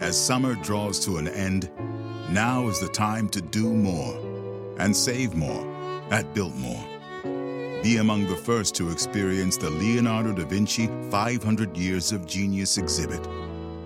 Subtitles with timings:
[0.00, 1.70] As summer draws to an end,
[2.28, 4.14] now is the time to do more
[4.78, 5.64] and save more
[6.10, 6.84] at Biltmore.
[7.82, 13.26] Be among the first to experience the Leonardo da Vinci 500 Years of Genius exhibit.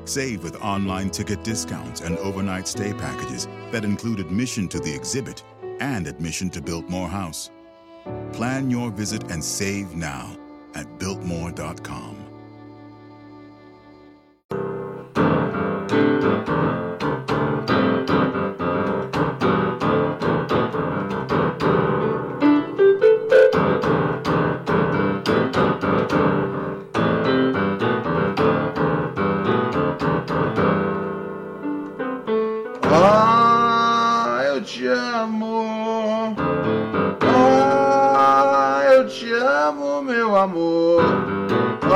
[0.06, 5.42] Save with online ticket discounts and overnight stay packages that include admission to the exhibit
[5.80, 7.50] and admission to Biltmore House.
[8.32, 10.34] Plan your visit and save now
[10.74, 12.17] at Biltmore.com.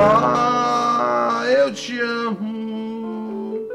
[0.04, 3.68] Ah, eu te amo.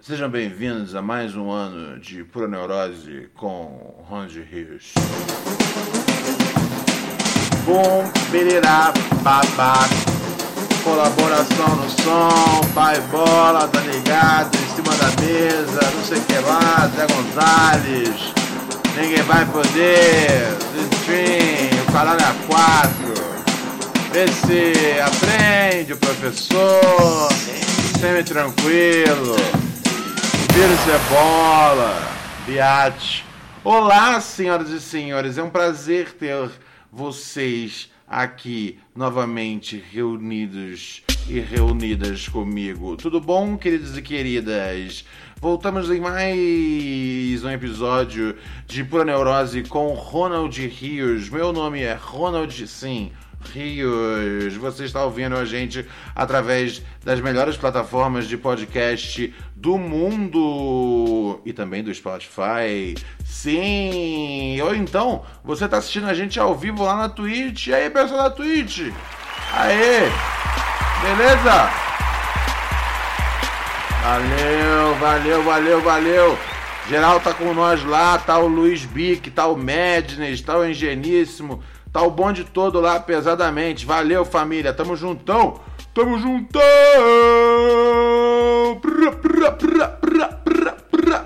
[0.00, 4.94] Sejam bem-vindos a mais um ano de Pura Neurose com Ronald Rios.
[7.66, 9.88] Bom, bererá, babá.
[10.84, 14.54] Colaboração no som, pai bola, tá ligado?
[14.54, 18.43] Em cima da mesa, não sei o que lá, Zé Gonzalez.
[18.96, 20.56] Ninguém vai poder.
[20.92, 23.14] Stream, o caralho é quatro.
[24.12, 27.28] Vê se aprende o professor.
[27.98, 29.34] Sempre tranquilo.
[29.34, 32.08] O vírus é bola.
[32.46, 33.24] Biate.
[33.64, 35.38] Olá, senhoras e senhores.
[35.38, 36.48] É um prazer ter
[36.92, 42.96] vocês aqui novamente reunidos e reunidas comigo.
[42.96, 45.04] Tudo bom, queridos e queridas?
[45.44, 48.34] Voltamos em mais um episódio
[48.66, 51.28] de Pura Neurose com Ronald Rios.
[51.28, 53.12] Meu nome é Ronald, sim,
[53.52, 54.54] Rios.
[54.54, 61.84] Você está ouvindo a gente através das melhores plataformas de podcast do mundo e também
[61.84, 62.94] do Spotify.
[63.22, 64.58] Sim!
[64.62, 67.66] Ou então, você está assistindo a gente ao vivo lá na Twitch.
[67.66, 68.90] E aí, pessoal da Twitch?
[69.52, 70.08] Aê!
[71.02, 71.93] Beleza?
[74.04, 76.38] Valeu, valeu, valeu, valeu.
[76.90, 81.62] Geral tá com nós lá, tá o Luiz Bic, tá o Madness, tá o Engeníssimo,
[81.90, 83.86] tá o bonde todo lá pesadamente.
[83.86, 85.58] Valeu, família, tamo juntão,
[85.94, 86.60] tamo juntão.
[88.82, 91.24] Prá, prá, prá, prá, prá, prá.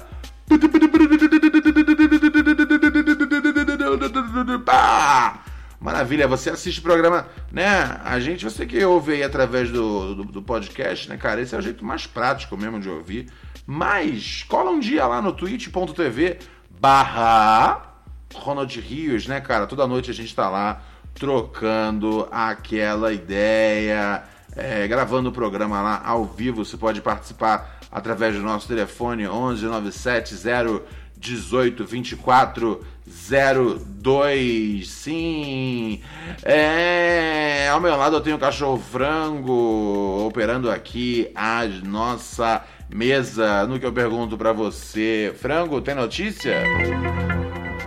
[5.80, 8.00] Maravilha, você assiste o programa, né?
[8.04, 11.40] A gente, você que ouve aí através do, do, do, podcast, né, cara?
[11.40, 13.30] Esse é o jeito mais prático mesmo de ouvir.
[13.64, 16.38] Mas cola um dia lá no twitch.tv
[16.80, 17.94] barra
[18.34, 19.68] Ronald Rios, né, cara?
[19.68, 20.82] Toda noite a gente tá lá
[21.14, 24.24] trocando aquela ideia,
[24.56, 26.64] é, gravando o programa lá ao vivo.
[26.64, 30.84] Você pode participar através do nosso telefone 11 97 0
[31.16, 34.88] 18 24 02.
[34.88, 36.00] Sim.
[36.42, 43.66] É, ao meu lado eu tenho o cachorro frango operando aqui a nossa mesa.
[43.66, 46.62] No que eu pergunto para você, frango, tem notícia?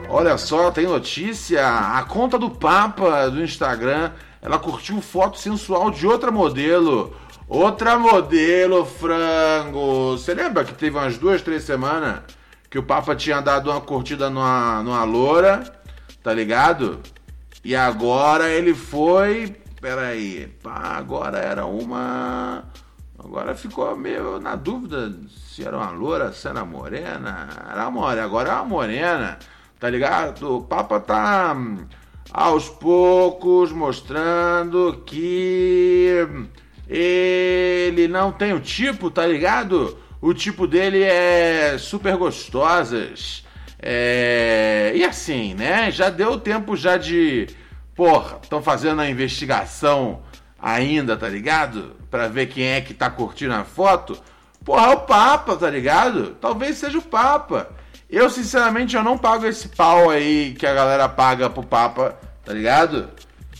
[0.09, 1.65] Olha só, tem notícia.
[1.65, 4.11] A conta do Papa do Instagram,
[4.41, 7.15] ela curtiu foto sensual de outra modelo.
[7.47, 10.17] Outra modelo, frango.
[10.17, 12.19] Você lembra que teve umas duas, três semanas
[12.71, 15.61] que o Papa tinha dado uma curtida numa, numa loura,
[16.23, 17.01] tá ligado?
[17.65, 19.57] E agora ele foi.
[19.81, 22.63] Peraí, pá, agora era uma.
[23.19, 27.49] Agora ficou meio na dúvida se era uma loura, se era morena.
[27.69, 29.37] Era morena, agora é uma morena,
[29.77, 30.55] tá ligado?
[30.55, 31.53] O Papa tá
[32.31, 36.25] aos poucos mostrando que
[36.87, 39.97] ele não tem o tipo, tá ligado?
[40.21, 43.43] O tipo dele é super gostosas.
[43.81, 44.91] É...
[44.95, 45.89] E assim, né?
[45.89, 47.47] Já deu tempo já de.
[47.95, 50.21] Porra, estão fazendo a investigação
[50.59, 51.95] ainda, tá ligado?
[52.09, 54.17] Pra ver quem é que tá curtindo a foto.
[54.63, 56.35] Porra, é o Papa, tá ligado?
[56.39, 57.69] Talvez seja o Papa.
[58.07, 62.15] Eu, sinceramente, eu não pago esse pau aí que a galera paga pro Papa,
[62.45, 63.09] tá ligado?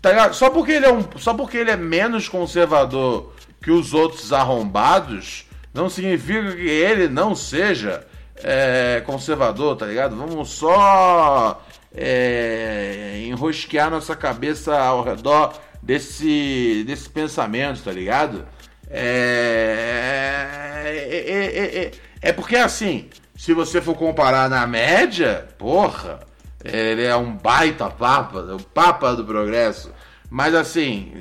[0.02, 0.34] Tá ligado?
[0.36, 5.46] Só porque ele é, um, só porque ele é menos conservador que os outros arrombados
[5.74, 8.06] não significa que ele não seja
[8.44, 10.16] é, conservador, tá ligado?
[10.16, 11.64] Vamos só
[11.96, 18.46] é, enrosquear nossa cabeça ao redor desse, desse pensamento, tá ligado?
[18.90, 20.42] É,
[20.86, 21.92] é, é,
[22.22, 26.20] é porque assim, se você for comparar na média, porra,
[26.64, 29.92] ele é um baita papa, o papa do progresso.
[30.30, 31.12] Mas assim.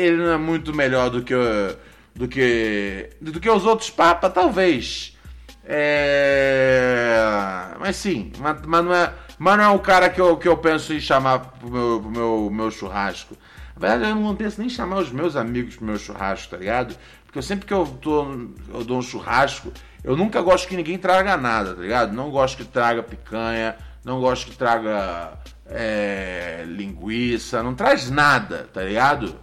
[0.00, 1.34] Ele não é muito melhor do que.
[2.14, 3.10] Do que.
[3.20, 5.16] Do que os outros papas, talvez.
[5.64, 7.16] É.
[7.78, 9.12] Mas sim, mas, mas não é.
[9.38, 12.10] Mas não é o cara que eu, que eu penso em chamar pro meu, pro
[12.10, 13.36] meu, meu churrasco.
[13.74, 16.58] Na verdade, eu não penso nem em chamar os meus amigos pro meu churrasco, tá
[16.58, 16.94] ligado?
[17.24, 18.26] Porque eu sempre que eu, tô,
[18.74, 19.72] eu dou um churrasco,
[20.04, 22.12] eu nunca gosto que ninguém traga nada, tá ligado?
[22.12, 28.82] Não gosto que traga picanha, não gosto que traga é, linguiça, não traz nada, tá
[28.82, 29.36] ligado?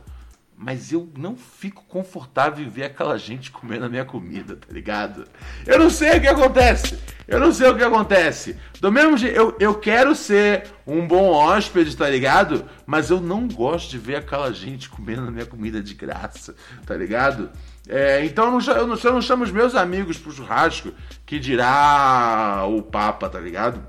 [0.60, 5.28] Mas eu não fico confortável em ver aquela gente comendo a minha comida, tá ligado?
[5.68, 6.98] Eu não sei o que acontece.
[7.28, 8.58] Eu não sei o que acontece.
[8.82, 12.66] Do mesmo jeito, eu, eu quero ser um bom hóspede, tá ligado?
[12.88, 16.56] Mas eu não gosto de ver aquela gente comendo a minha comida de graça,
[16.88, 17.52] tá ligado?
[17.88, 20.92] É, então eu não, eu, não, eu não chamo os meus amigos pro churrasco,
[21.24, 23.80] que dirá o Papa, tá ligado?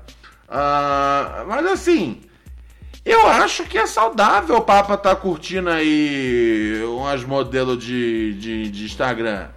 [0.47, 2.21] Ah, mas assim,
[3.11, 8.85] eu acho que é saudável o Papa tá curtindo aí umas modelos de, de, de
[8.85, 9.47] Instagram.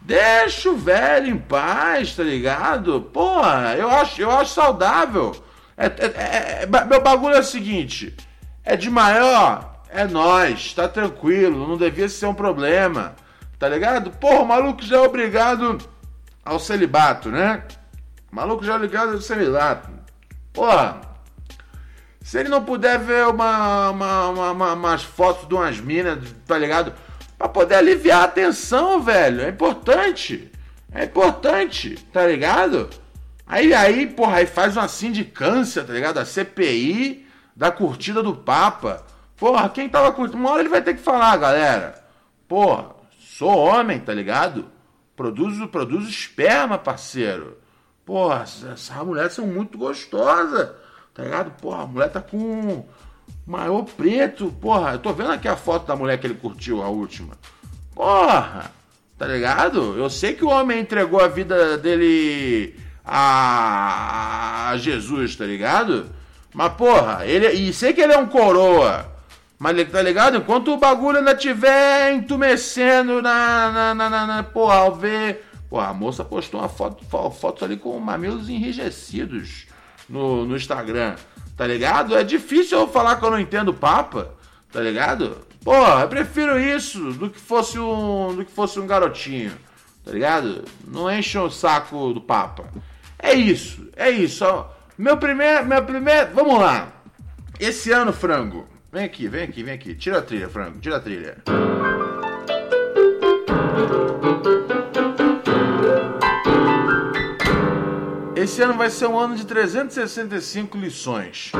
[0.00, 3.00] Deixa o velho em paz, tá ligado?
[3.00, 5.32] Porra, eu acho, eu acho saudável.
[5.76, 8.16] É, é- é- é- meu bagulho é o seguinte:
[8.64, 13.14] é de maior, é nós, tá tranquilo, não devia ser um problema,
[13.58, 14.10] tá ligado?
[14.10, 15.78] Porra, o maluco já é obrigado
[16.44, 17.62] ao celibato, né?
[18.30, 19.88] O maluco já é ligado ao celibato.
[20.52, 21.00] Porra,
[22.22, 26.56] se ele não puder ver uma, uma, uma- uma- umas fotos de umas minas, tá
[26.58, 26.92] ligado?
[27.38, 29.42] Pra poder aliviar a tensão, velho.
[29.42, 30.50] É importante.
[30.92, 32.88] É importante, tá ligado?
[33.46, 36.18] Aí, aí, porra, aí faz uma sindicância, tá ligado?
[36.18, 37.26] A CPI
[37.56, 39.04] da curtida do Papa.
[39.36, 40.38] Porra, quem tava curtindo?
[40.38, 42.02] Uma hora ele vai ter que falar, galera.
[42.46, 44.66] Porra, sou homem, tá ligado?
[45.16, 47.58] Produzo, produzo esperma, parceiro.
[48.04, 50.70] Porra, essas mulheres são muito gostosas,
[51.14, 51.50] tá ligado?
[51.60, 52.84] Porra, a mulher tá com
[53.46, 54.52] maior preto.
[54.60, 57.34] Porra, eu tô vendo aqui a foto da mulher que ele curtiu, a última.
[57.94, 58.70] Porra,
[59.18, 59.96] tá ligado?
[59.98, 62.74] Eu sei que o homem entregou a vida dele
[63.04, 66.06] a, a Jesus, tá ligado?
[66.54, 67.48] Mas, porra, ele.
[67.50, 69.10] E sei que ele é um coroa.
[69.58, 70.36] Mas tá ligado?
[70.38, 73.70] Enquanto o bagulho ainda tiver entumecendo na.
[73.70, 75.46] na, na, na, na- porra, ao ver.
[75.70, 79.66] Porra, a moça postou uma foto, fo- foto ali com mamilos enrijecidos
[80.12, 81.16] no, no Instagram.
[81.56, 82.16] Tá ligado?
[82.16, 84.34] É difícil eu falar que eu não entendo Papa.
[84.70, 85.38] Tá ligado?
[85.64, 88.34] Porra, eu prefiro isso do que fosse um.
[88.36, 89.52] do que fosse um garotinho.
[90.04, 90.64] Tá ligado?
[90.86, 92.64] Não enche o saco do Papa.
[93.18, 94.44] É isso, é isso.
[94.98, 95.66] Meu primeiro.
[95.66, 96.30] Meu primeiro.
[96.34, 96.88] Vamos lá.
[97.58, 98.68] Esse ano, frango.
[98.92, 99.94] Vem aqui, vem aqui, vem aqui.
[99.94, 100.78] Tira a trilha, frango.
[100.80, 101.38] Tira a trilha.
[108.42, 111.52] Esse ano vai ser um ano de 365 lições.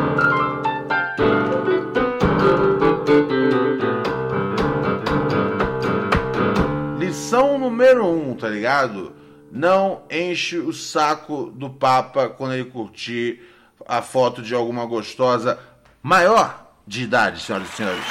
[6.98, 9.14] Lição número um, tá ligado?
[9.52, 13.40] Não enche o saco do Papa quando ele curtir
[13.86, 15.60] a foto de alguma gostosa
[16.02, 18.04] maior de idade, senhoras e senhores.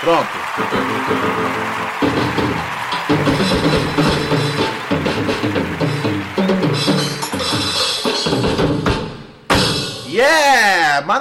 [0.00, 1.85] Pronto.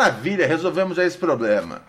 [0.05, 1.81] Maravilha, resolvemos esse problema.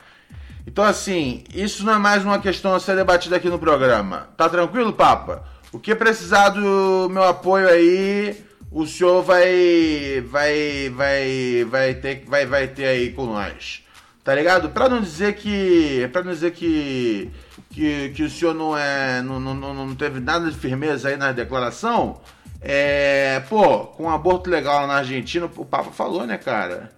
[0.67, 4.29] Então, assim, isso não é mais uma questão a ser debatida aqui no programa.
[4.39, 5.45] Tá tranquilo, Papa?
[5.71, 12.47] O que precisar do meu apoio aí, o senhor vai vai vai vai ter vai
[12.47, 13.85] vai ter aí com nós.
[14.25, 14.71] Tá ligado?
[14.71, 17.31] Pra não dizer que para não dizer que
[17.71, 21.33] que, que o senhor não é não, não, não teve nada de firmeza aí na
[21.33, 22.19] declaração,
[22.63, 26.91] é, pô, com um aborto legal na Argentina, o Papa falou, né, cara?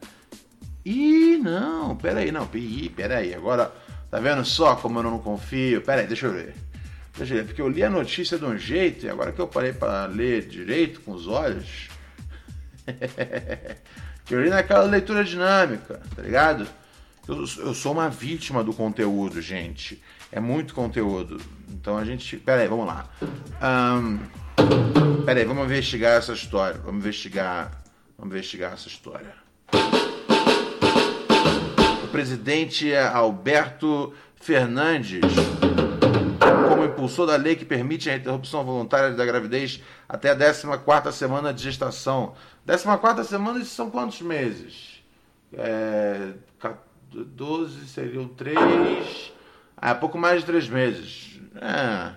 [0.89, 3.71] Ih, não, peraí, não, ih, peraí, agora,
[4.11, 5.83] tá vendo só como eu não confio?
[5.83, 6.55] Peraí, deixa eu ver.
[7.15, 9.47] Deixa eu ver, porque eu li a notícia de um jeito e agora que eu
[9.47, 11.89] parei para ler direito com os olhos,
[14.25, 16.67] que eu li naquela leitura dinâmica, tá ligado?
[17.27, 20.03] Eu, eu sou uma vítima do conteúdo, gente.
[20.33, 21.39] É muito conteúdo.
[21.69, 22.39] Então a gente.
[22.39, 23.07] Peraí, vamos lá.
[23.61, 24.21] Ahn,
[25.27, 26.81] peraí, vamos investigar essa história.
[26.83, 27.83] Vamos investigar.
[28.17, 29.35] Vamos investigar essa história.
[32.11, 35.21] Presidente Alberto Fernandes,
[36.69, 41.53] como impulsor da lei que permite a interrupção voluntária da gravidez até a 14 semana
[41.53, 42.35] de gestação.
[42.67, 45.03] 14 semana, isso são quantos meses?
[45.53, 46.33] É,
[47.13, 49.33] 12 seriam 3.
[49.77, 51.41] Ah, pouco mais de 3 meses.
[51.57, 52.13] É.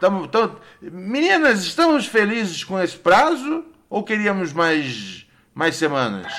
[0.00, 6.32] Tamo, tamo, meninas, estamos felizes com esse prazo ou queríamos mais, mais semanas?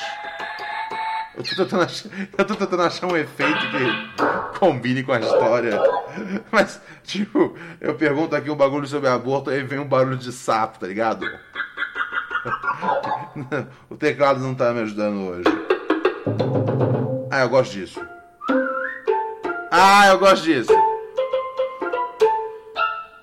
[1.35, 5.79] Eu tô, tentando achar, eu tô tentando achar um efeito que combine com a história.
[6.51, 10.79] Mas, tipo, eu pergunto aqui um bagulho sobre aborto, aí vem um barulho de sapo,
[10.79, 11.25] tá ligado?
[13.89, 15.45] O teclado não tá me ajudando hoje.
[17.29, 18.01] Ah, eu gosto disso.
[19.71, 20.73] Ah, eu gosto disso.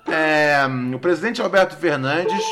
[0.07, 2.43] É, o presidente Alberto Fernandes,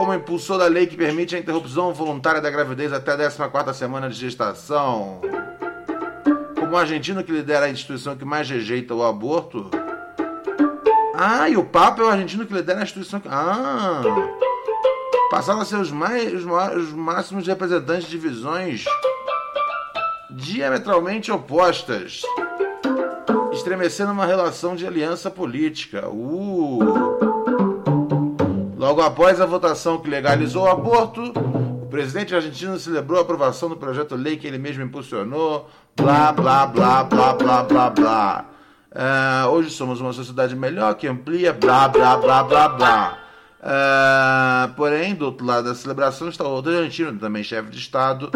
[0.00, 4.08] como impulsor da lei que permite a interrupção voluntária da gravidez até a 14 semana
[4.08, 5.20] de gestação,
[6.58, 9.70] como argentino que lidera a instituição que mais rejeita o aborto.
[11.14, 13.28] Ah, e o Papa é o argentino que lidera a instituição que.
[13.30, 14.00] Ah!
[15.30, 18.86] Passaram a ser os, mais, os, os máximos representantes de visões
[20.30, 22.22] diametralmente opostas
[23.52, 26.08] estremecendo uma relação de aliança política.
[26.08, 27.09] Uh.
[28.80, 31.22] Logo após a votação que legalizou o aborto,
[31.82, 35.68] o presidente argentino celebrou a aprovação do projeto lei que ele mesmo impulsionou.
[35.94, 38.44] Blá, blá, blá, blá, blá, blá, blá.
[38.90, 43.18] Uh, hoje somos uma sociedade melhor que amplia, blá, blá, blá, blá, blá.
[43.60, 48.30] Uh, porém, do outro lado da celebração está o argentino, também chefe de Estado,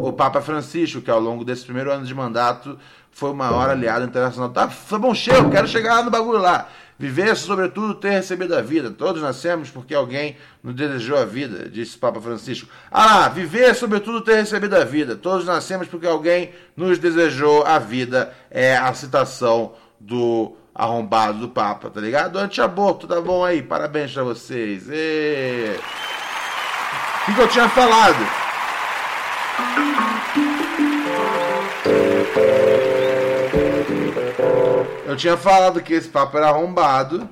[0.00, 2.78] o Papa Francisco, que ao longo desse primeiro ano de mandato
[3.10, 4.50] foi o maior aliado internacional.
[4.50, 6.68] Tá, foi bom, chego, quero chegar no bagulho lá.
[7.00, 8.90] Viver, sobretudo, ter recebido a vida.
[8.90, 12.68] Todos nascemos porque alguém nos desejou a vida, disse Papa Francisco.
[12.90, 15.16] Ah, viver, sobretudo, ter recebido a vida.
[15.16, 18.34] Todos nascemos porque alguém nos desejou a vida.
[18.50, 22.38] É a citação do arrombado do Papa, tá ligado?
[22.38, 23.62] Anti-aborto, tá bom aí?
[23.62, 24.86] Parabéns pra vocês.
[24.90, 25.74] E...
[27.22, 28.26] O que, que eu tinha falado?
[35.10, 37.28] Eu tinha falado que esse papo era arrombado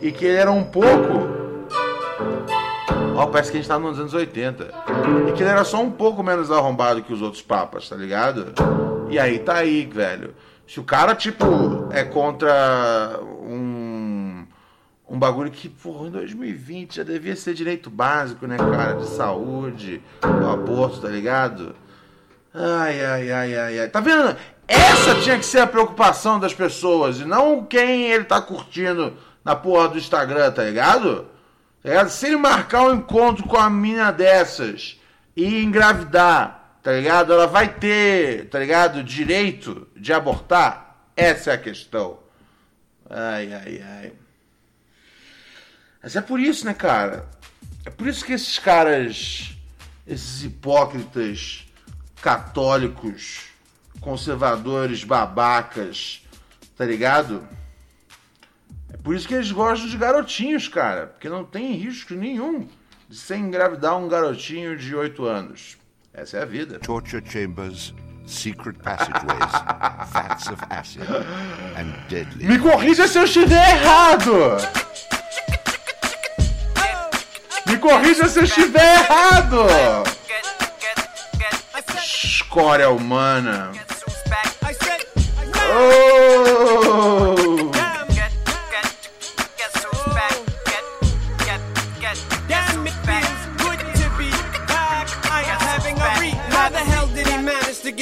[0.00, 1.28] e que ele era um pouco.
[3.14, 4.72] Ó, oh, parece que a gente tá nos anos 80.
[5.28, 8.54] E que ele era só um pouco menos arrombado que os outros papas, tá ligado?
[9.10, 10.34] E aí tá aí, velho.
[10.66, 14.46] Se o cara, tipo, é contra um.
[15.06, 18.94] Um bagulho que, porra, em 2020 já devia ser direito básico, né, cara?
[18.94, 21.76] De saúde, do aborto, tá ligado?
[22.54, 23.88] Ai, ai, ai, ai, ai.
[23.88, 24.34] Tá vendo?
[24.68, 29.56] Essa tinha que ser a preocupação das pessoas e não quem ele tá curtindo na
[29.56, 31.26] porra do Instagram, tá ligado?
[31.82, 32.10] Tá ligado?
[32.10, 35.00] Se ele marcar um encontro com a mina dessas
[35.34, 37.32] e engravidar, tá ligado?
[37.32, 39.02] Ela vai ter, tá ligado?
[39.02, 40.96] Direito de abortar?
[41.16, 42.18] Essa é a questão.
[43.08, 44.12] Ai, ai, ai.
[46.02, 47.26] Mas é por isso, né, cara?
[47.86, 49.56] É por isso que esses caras,
[50.06, 51.66] esses hipócritas
[52.20, 53.47] católicos,
[54.00, 56.22] conservadores, babacas,
[56.76, 57.46] tá ligado?
[58.92, 62.68] É por isso que eles gostam de garotinhos, cara, porque não tem risco nenhum
[63.08, 65.76] de se engravidar um garotinho de 8 anos.
[66.12, 66.78] Essa é a vida.
[66.80, 67.94] Torture chambers,
[68.26, 69.52] secret passageways,
[70.12, 71.02] fats of acid
[71.76, 72.46] and deadly.
[72.46, 74.32] Me corrija se eu estiver errado!
[77.66, 80.17] Me corrija se eu estiver errado!
[82.48, 83.72] Escória humana.
[85.70, 87.47] Oh!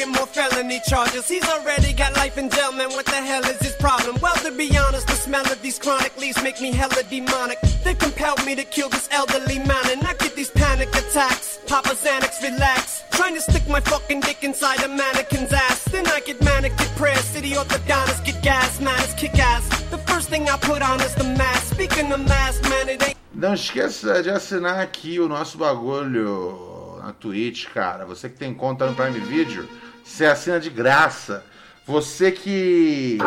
[0.07, 1.29] Get more felony charges.
[1.29, 2.91] He's already got life in jail, man.
[2.91, 4.17] What the hell is his problem?
[4.21, 7.59] Well, to be honest, the smell of these chronic leaves make me hella demonic.
[7.85, 11.59] They compelled me to kill this elderly man, and I get these panic attacks.
[11.67, 13.03] Papa Xanax, relax.
[13.13, 15.85] Trying to stick my fucking dick inside a mannequin's ass.
[15.85, 17.33] Then I get manic depressed.
[17.33, 19.69] City orthodontists get gas, man, it's kick ass.
[19.91, 21.75] The first thing I put on is the mask.
[21.75, 23.17] Speaking of mask, man, it ain't.
[23.35, 28.07] Não esqueça de assinar aqui o nosso bagulho na Twitch, cara.
[28.07, 29.69] Você que tem conta no Prime Video,
[30.07, 31.45] você assina de graça.
[31.87, 33.19] Você que.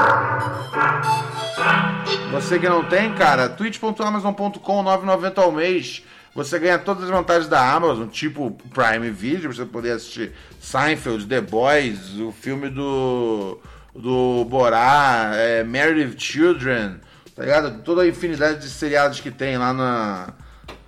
[2.32, 6.04] Você que não tem, cara, twitch.amazon.com 9,90 ao mês.
[6.34, 11.42] Você ganha todas as vantagens da Amazon, tipo Prime Video, você poder assistir Seinfeld, The
[11.42, 13.60] Boys, o filme do,
[13.96, 16.98] do Borá, é, Married Children,
[17.36, 17.82] tá ligado?
[17.84, 20.34] Toda a infinidade de seriados que tem lá na,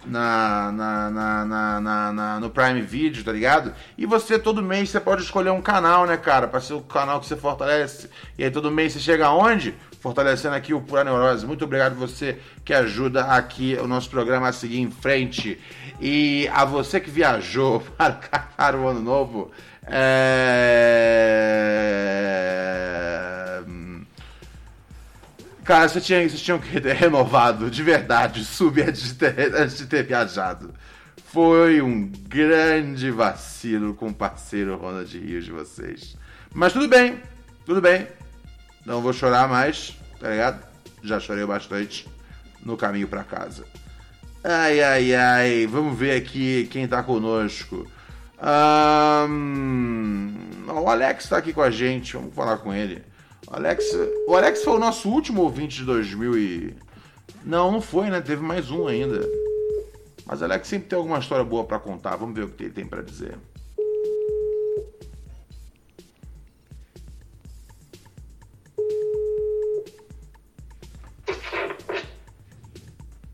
[0.05, 1.09] na, na,
[1.79, 3.73] na, na, no Prime Video, tá ligado?
[3.97, 6.47] E você todo mês você pode escolher um canal, né, cara?
[6.47, 8.09] Pra ser o canal que você fortalece.
[8.37, 9.75] E aí todo mês você chega aonde?
[10.01, 11.45] fortalecendo aqui o Pura Neurose.
[11.45, 15.61] Muito obrigado você que ajuda aqui o nosso programa a seguir em frente.
[16.01, 18.13] E a você que viajou para,
[18.57, 19.51] para o ano novo.
[19.83, 21.11] É...
[25.71, 29.77] Cara, vocês tinham, vocês tinham que ter renovado de verdade, subir antes de ter, antes
[29.77, 30.73] de ter viajado.
[31.27, 36.17] Foi um grande vacilo com o parceiro Ronald Rios de vocês.
[36.53, 37.21] Mas tudo bem,
[37.65, 38.05] tudo bem.
[38.85, 40.61] Não vou chorar mais, tá ligado?
[41.01, 42.05] Já chorei bastante
[42.65, 43.63] no caminho para casa.
[44.43, 45.67] Ai, ai, ai.
[45.67, 47.89] Vamos ver aqui quem tá conosco.
[49.25, 50.33] Um,
[50.67, 52.11] o Alex tá aqui com a gente.
[52.11, 53.09] Vamos falar com ele.
[53.51, 53.85] Alex,
[54.27, 56.75] o Alex foi o nosso último ouvinte de 2000 e...
[57.43, 58.21] Não, não foi, né?
[58.21, 59.27] Teve mais um ainda.
[60.25, 62.15] Mas o Alex sempre tem alguma história boa para contar.
[62.15, 63.37] Vamos ver o que ele tem para dizer.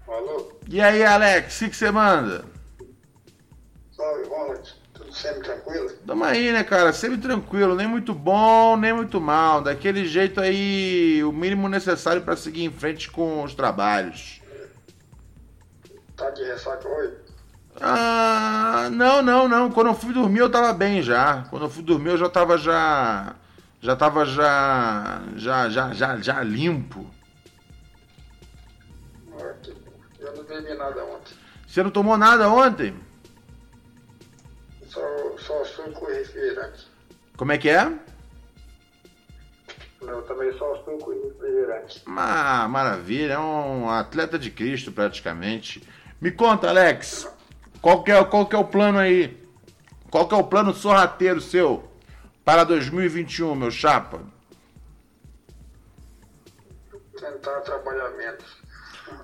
[0.08, 0.52] Alô?
[0.68, 2.44] E aí, Alex, o que que você manda?
[3.92, 4.76] Salve, Ronald.
[5.18, 5.90] Sempre tranquilo?
[6.06, 6.94] Tamo aí, né, cara?
[6.94, 9.62] Sempre tranquilo, nem muito bom, nem muito mal.
[9.62, 14.42] Daquele jeito aí, o mínimo necessário para seguir em frente com os trabalhos.
[16.16, 17.16] Tá de ressaca hoje?
[17.82, 19.72] Ah, não, não, não.
[19.72, 21.46] Quando eu fui dormir eu tava bem já.
[21.50, 23.36] Quando eu fui dormir eu já tava já.
[23.82, 25.22] Já tava já.
[25.36, 27.10] Já, já, já, já limpo.
[30.20, 31.34] Eu não bebi nada ontem.
[31.68, 33.07] Você não tomou nada ontem?
[34.98, 36.88] Só, só suco e refrigerante.
[37.38, 37.92] Como é que é?
[40.01, 42.01] Eu também só suco e refrigerante.
[42.08, 45.88] Ah, maravilha, é um atleta de Cristo praticamente.
[46.20, 47.30] Me conta, Alex,
[47.80, 49.46] qual que é, qual que é o plano aí?
[50.10, 51.84] Qual que é o plano sorrateiro seu
[52.44, 54.22] para 2021, meu chapa?
[57.20, 58.58] Tentar trabalhar menos.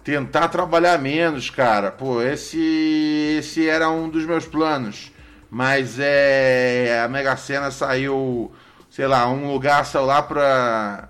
[0.04, 1.92] Tentar trabalhar menos, cara.
[1.92, 5.13] Pô, esse esse era um dos meus planos.
[5.54, 8.52] Mas é a Mega Sena saiu,
[8.90, 11.10] sei lá, um lugar saiu lá pra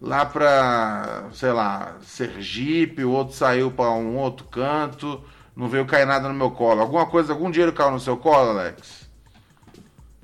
[0.00, 5.24] lá pra, sei lá, Sergipe, o outro saiu pra um outro canto,
[5.56, 6.80] não veio cair nada no meu colo.
[6.80, 9.08] Alguma coisa, algum dinheiro caiu no seu colo, Alex?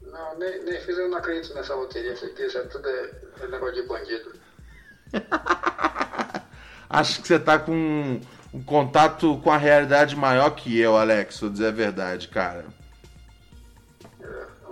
[0.01, 2.13] Não, nem, nem fiz, eu não acredito nessa loteria.
[2.13, 4.33] É tudo é, é negócio de bandido.
[6.89, 8.21] Acho que você tá com um,
[8.55, 12.76] um contato com a realidade maior que eu, Alex, vou dizer a verdade, cara.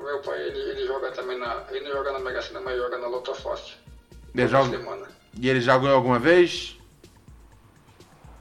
[0.04, 1.64] Meu pai, ele, ele joga também na.
[1.70, 3.78] Ele não joga na Mega Sena, mas joga na Lotofost.
[4.34, 5.08] Ele Toda joga- semana.
[5.40, 6.76] E ele já ganhou alguma vez?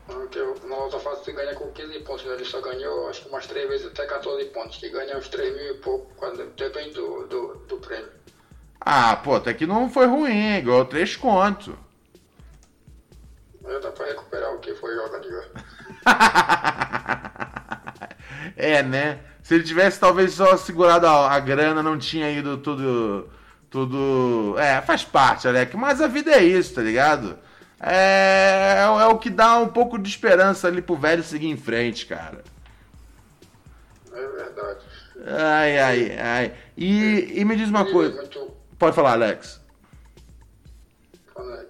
[0.06, 2.26] Porque na Lotofost você ganha com 15 pontos.
[2.26, 4.78] Ele só ganhou, acho que umas 3 vezes até 14 pontos.
[4.78, 8.12] Que ganha uns 3 mil e pouco, quando, depende do, do, do prêmio.
[8.82, 11.78] Ah, pô, até que não foi ruim, ganhou três conto.
[13.62, 15.50] Mas dá pra recuperar o que foi jogando de hoje.
[18.58, 19.24] é, né?
[19.44, 23.30] Se ele tivesse talvez só segurado a, a grana, não tinha ido tudo.
[23.70, 24.56] Tudo.
[24.58, 25.76] É, faz parte, Alec.
[25.76, 27.38] Mas a vida é isso, tá ligado?
[27.80, 31.58] É, é, é o que dá um pouco de esperança ali pro velho seguir em
[31.58, 32.44] frente, cara.
[34.14, 34.80] É verdade.
[35.26, 36.54] Ai, ai, ai.
[36.78, 38.16] E, e me diz uma Ele coisa.
[38.16, 39.60] muito, Pode falar, Alex.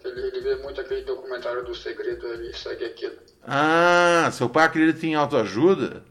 [0.03, 3.15] ele, ele vê muito aquele documentário do segredo, ele segue aquilo.
[3.47, 6.03] Ah, seu pai acredita em autoajuda?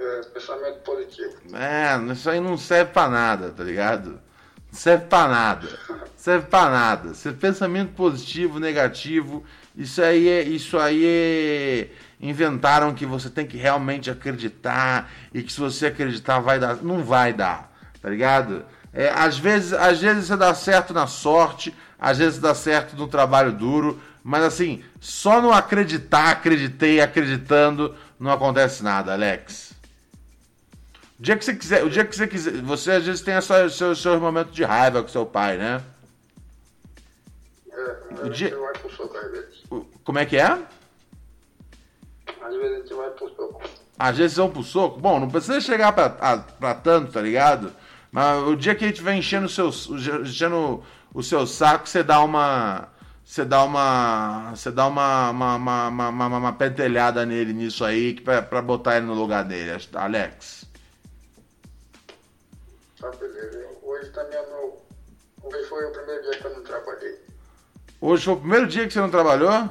[0.00, 1.36] É, pensamento positivo.
[1.52, 4.12] É, isso aí não serve pra nada, tá ligado?
[4.72, 5.68] Não serve pra nada.
[6.16, 7.14] Serve pra nada.
[7.14, 9.42] Ser pensamento positivo, negativo,
[9.74, 10.42] isso aí é.
[10.42, 11.88] Isso aí é.
[12.20, 16.76] Inventaram que você tem que realmente acreditar e que se você acreditar vai dar.
[16.82, 18.64] Não vai dar, tá ligado?
[18.92, 23.08] É, às, vezes, às vezes você dá certo na sorte, às vezes dá certo no
[23.08, 29.69] trabalho duro, mas assim, só no acreditar, acreditei, acreditando, não acontece nada, Alex.
[31.20, 33.42] O dia que você quiser, o dia que você quiser, você às vezes tem a
[33.42, 35.82] sua, seu, seus momentos de raiva com seu pai, né?
[37.70, 39.62] É, a gente dia- vai pro soco às vezes.
[39.70, 40.44] O- Como é que é?
[42.42, 43.62] Às vezes a gente vai pro soco.
[43.98, 44.98] Às vezes vão pro soco.
[44.98, 47.70] Bom, não precisa chegar pra, a- pra tanto, tá ligado?
[48.10, 49.68] Mas o dia que ele estiver enchendo o seu,
[50.22, 52.88] enchendo o seu saco, você dá uma.
[53.22, 54.52] Você dá uma.
[54.56, 58.62] Você dá uma, uma, uma, uma, uma- uma pentelhada nele nisso aí que pra, pra
[58.62, 60.64] botar ele no lugar dele, Alex.
[63.00, 63.66] Tá beleza.
[63.82, 64.78] Hoje também é meu.
[65.42, 67.18] Hoje foi o primeiro dia que eu não trabalhei.
[67.98, 69.70] Hoje foi o primeiro dia que você não trabalhou?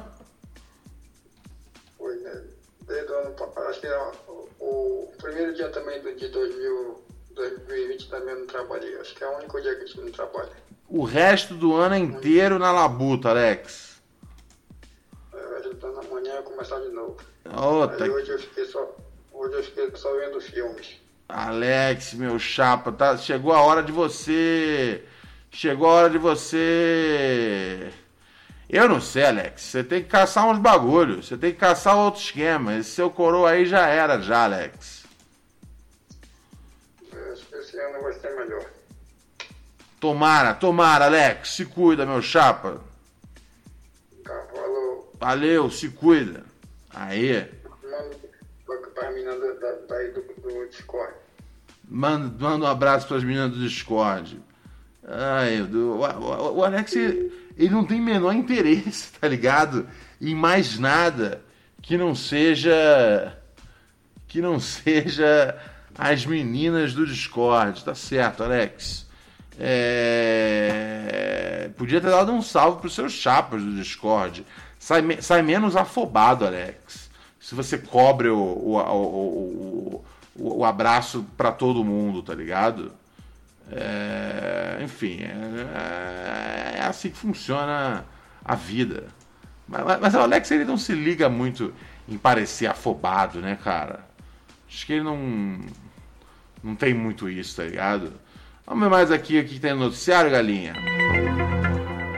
[1.96, 2.42] Foi, né?
[2.82, 3.68] Desde o ano passado.
[3.68, 7.04] Acho que é o, o primeiro dia também do, de 2000,
[7.36, 8.98] 2020 também eu não trabalhei.
[8.98, 10.52] Acho que é o único dia que a gente não trabalha.
[10.88, 14.00] O resto do ano inteiro na labuta, Alex.
[15.32, 15.38] É,
[16.04, 17.16] amanhã eu começar de novo.
[17.56, 18.96] Outra, Aí hoje eu fiquei só.
[19.32, 20.99] Hoje eu fiquei só vendo filmes.
[21.32, 25.04] Alex, meu chapa, tá, chegou a hora de você.
[25.50, 27.92] Chegou a hora de você
[28.68, 29.62] Eu não sei, Alex.
[29.62, 31.26] Você tem que caçar uns bagulhos.
[31.26, 32.76] Você tem que caçar outro esquema.
[32.76, 35.04] Esse seu coroa aí já era, já, Alex.
[37.52, 38.64] Esse ano vai ser melhor.
[39.98, 41.50] Tomara, tomara, Alex.
[41.50, 42.80] Se cuida, meu chapa.
[44.24, 45.12] Tá, falou.
[45.18, 46.44] Valeu, se cuida.
[46.94, 47.59] Aí.
[49.00, 51.14] Para as meninas da, da, daí do, do Discord.
[51.88, 54.38] Manda, manda um abraço para as meninas do Discord.
[55.08, 59.88] Ai, o, o, o Alex, ele não tem menor interesse, tá ligado?
[60.20, 61.40] Em mais nada
[61.80, 63.34] que não seja.
[64.28, 65.58] Que não seja
[65.96, 67.82] as meninas do Discord.
[67.82, 69.08] Tá certo, Alex.
[69.58, 70.90] É,
[71.74, 74.44] Podia ter dado um salve pros seus chapas do Discord.
[74.78, 76.99] Sai, sai menos afobado, Alex.
[77.40, 80.04] Se você cobre o, o, o,
[80.36, 82.92] o, abraço pra todo mundo, tá ligado?
[83.72, 88.04] É, enfim, é, é assim que funciona
[88.44, 89.04] a vida.
[89.66, 91.72] Mas, mas- mas o Alex ele não se liga muito
[92.06, 94.00] em parecer afobado, né, cara?
[94.68, 95.58] Acho que ele não.
[96.62, 98.12] Não tem muito isso, tá ligado?
[98.66, 100.74] Vamos ver mais aqui o que tem no noticiário, galinha.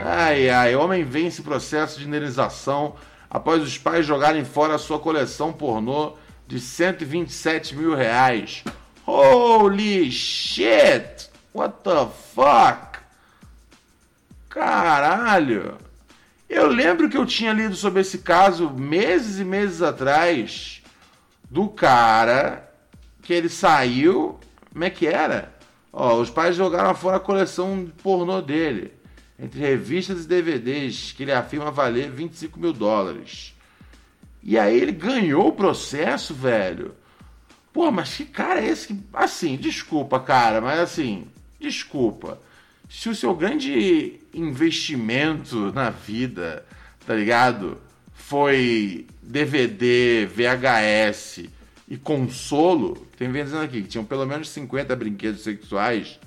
[0.05, 2.95] Ai, ai, homem vence processo de indenização
[3.33, 6.13] após os pais jogarem fora a sua coleção pornô
[6.47, 8.63] de 127 mil reais.
[9.07, 11.31] Holy shit!
[11.51, 12.99] What the fuck?
[14.47, 15.79] Caralho!
[16.47, 20.83] Eu lembro que eu tinha lido sobre esse caso meses e meses atrás
[21.49, 22.71] do cara
[23.23, 24.39] que ele saiu.
[24.71, 25.51] Como é que era?
[25.91, 28.93] Ó, os pais jogaram fora a coleção pornô dele,
[29.39, 33.53] entre revistas e DVDs, que ele afirma valer 25 mil dólares.
[34.43, 36.93] E aí ele ganhou o processo, velho.
[37.71, 38.99] Pô, mas que cara é esse que.
[39.13, 41.25] Assim, desculpa, cara, mas assim,
[41.59, 42.39] desculpa.
[42.89, 46.63] Se o seu grande investimento na vida,
[47.07, 47.77] tá ligado?
[48.13, 51.45] Foi DVD, VHS
[51.87, 56.19] e consolo, tem dizendo aqui que tinham pelo menos 50 brinquedos sexuais.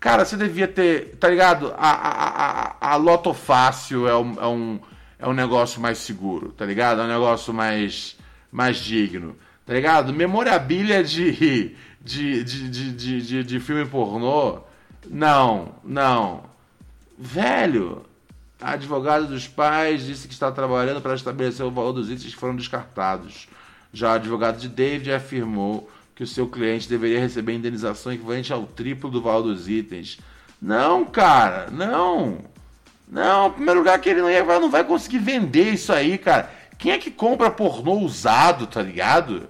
[0.00, 1.74] Cara, você devia ter, tá ligado?
[1.76, 4.80] A, a, a, a Loto Fácil é um, é, um,
[5.18, 7.00] é um negócio mais seguro, tá ligado?
[7.00, 8.16] É um negócio mais,
[8.50, 10.12] mais digno, tá ligado?
[10.12, 11.32] Memorabilia de,
[12.00, 14.60] de, de, de, de, de, de filme pornô,
[15.10, 16.44] não, não.
[17.18, 18.04] Velho,
[18.60, 22.40] a advogada dos pais disse que está trabalhando para estabelecer o valor dos itens que
[22.40, 23.48] foram descartados.
[23.92, 28.64] Já o advogado de David afirmou que o seu cliente deveria receber indenização equivalente ao
[28.66, 30.18] triplo do valor dos itens.
[30.60, 32.38] Não, cara, não.
[33.06, 36.50] Não, em primeiro lugar que ele não, ia, não vai conseguir vender isso aí, cara.
[36.76, 39.48] Quem é que compra pornô usado, tá ligado?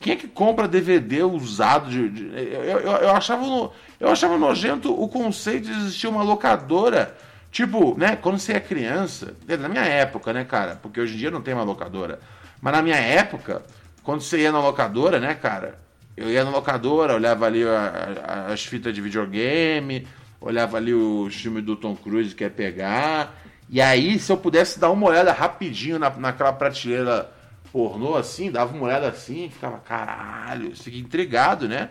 [0.00, 1.90] Quem é que compra DVD usado?
[1.90, 6.22] De, de- eu, eu, eu achava no- eu achava nojento o conceito de existir uma
[6.22, 7.14] locadora.
[7.52, 10.78] Tipo, né, quando você é criança, é, na minha época, né, cara?
[10.82, 12.18] Porque hoje em dia não tem uma locadora.
[12.62, 13.60] Mas na minha época,
[14.02, 15.86] quando você ia na locadora, né, cara?
[16.18, 20.06] Eu ia na locadora, olhava ali a- a- as fitas de videogame,
[20.40, 23.34] olhava ali o filme do Tom Cruise que ia pegar.
[23.70, 27.30] E aí, se eu pudesse dar uma olhada rapidinho na, naquela prateleira
[27.70, 31.90] pornô assim, dava uma olhada assim ficava, caralho, você fica intrigado, né?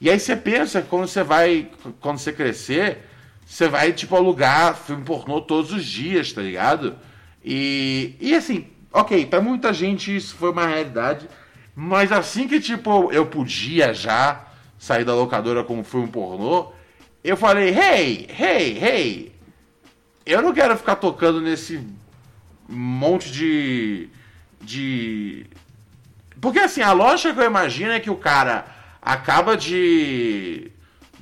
[0.00, 2.98] E aí você pensa que quando você vai, quando você crescer,
[3.46, 6.96] você vai, tipo, alugar filme pornô todos os dias, tá ligado?
[7.42, 11.26] E, e assim, ok, pra muita gente isso foi uma realidade,
[11.78, 14.46] mas assim que, tipo, eu podia já
[14.78, 16.72] sair da locadora com um filme pornô,
[17.22, 19.32] eu falei, hey, hey, hey,
[20.24, 21.86] eu não quero ficar tocando nesse
[22.66, 24.08] monte de.
[24.58, 25.44] de.
[26.40, 28.64] Porque assim, a lógica que eu imagino é que o cara
[29.02, 30.70] acaba de.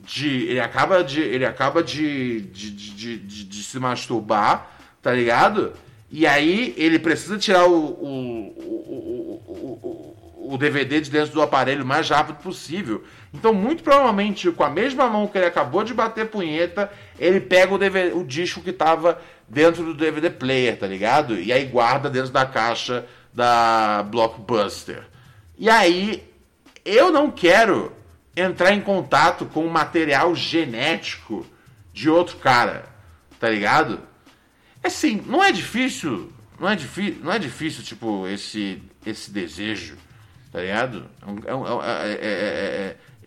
[0.05, 1.21] de ele acaba de.
[1.21, 2.43] ele acaba de.
[2.43, 4.71] de, de, de, de se masturbar,
[5.03, 5.73] tá ligado?
[6.11, 8.09] E aí ele precisa tirar o, o,
[8.57, 13.05] o, o, o, DVD de dentro do aparelho o mais rápido possível.
[13.33, 17.75] Então, muito provavelmente, com a mesma mão que ele acabou de bater punheta, ele pega
[17.75, 21.39] o, DVD, o disco que tava dentro do DVD player, tá ligado?
[21.39, 25.05] E aí guarda dentro da caixa da Blockbuster.
[25.59, 26.23] E aí,
[26.85, 27.93] eu não quero
[28.37, 31.47] entrar em contato com o material genético
[31.93, 32.87] de outro cara,
[33.39, 34.01] tá ligado?
[34.83, 39.97] Assim, não é difícil, não é difícil, não é difícil, tipo, esse, esse desejo,
[40.55, 41.05] tá ligado?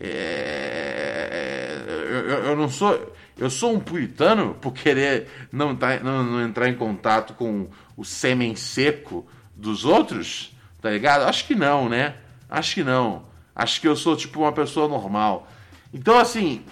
[0.00, 6.24] é é- eu- eu não sou, eu sou um puritano por querer não, tá, não,
[6.24, 11.24] não entrar em contato com o sêmen seco dos outros, tá ligado?
[11.24, 12.14] Acho que não, né?
[12.48, 13.24] Acho que não.
[13.54, 15.46] Acho que eu sou, tipo, uma pessoa normal.
[15.92, 16.64] Então, assim,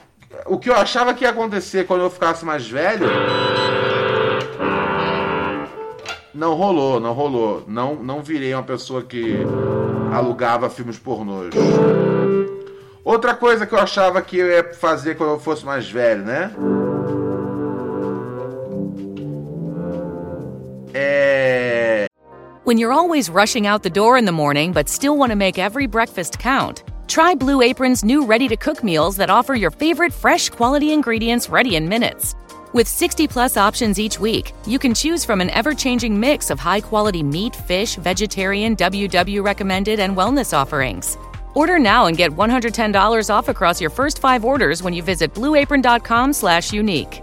[0.47, 3.07] o que eu achava que ia acontecer quando eu ficasse mais velho
[6.37, 7.65] Não rolou, não rolou.
[7.67, 9.39] Não, não virei uma pessoa que
[10.13, 11.55] alugava filmes pornôs.
[13.03, 16.53] Outra coisa que eu achava que eu ia fazer quando eu fosse mais velho, né?
[20.93, 22.07] É.
[22.65, 25.59] When you're always rushing out the door in the morning but still want to make
[25.59, 30.13] every breakfast count, try Blue Apron's new ready to cook meals that offer your favorite
[30.13, 32.35] fresh quality ingredients ready in minutes.
[32.73, 36.59] With 60 plus options each week, you can choose from an ever changing mix of
[36.59, 41.17] high quality meat, fish, vegetarian, WW recommended, and wellness offerings.
[41.55, 46.33] Order now and get $110 off across your first five orders when you visit blueapron.com
[46.33, 47.23] slash unique.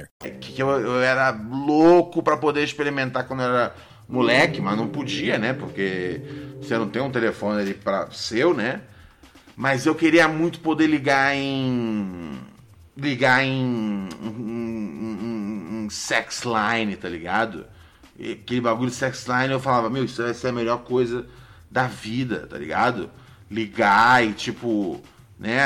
[0.39, 3.75] Que eu, eu era louco pra poder experimentar quando eu era
[4.07, 5.53] moleque, mas não podia, né?
[5.53, 6.21] Porque
[6.61, 8.81] você não tem um telefone ali para seu, né?
[9.55, 12.39] Mas eu queria muito poder ligar em
[12.95, 17.65] ligar em, em, em, em sex line, tá ligado?
[18.17, 21.25] E aquele bagulho de sex line, eu falava, meu, isso vai ser a melhor coisa
[21.69, 23.09] da vida, tá ligado?
[23.49, 25.01] Ligar e tipo,
[25.39, 25.59] né,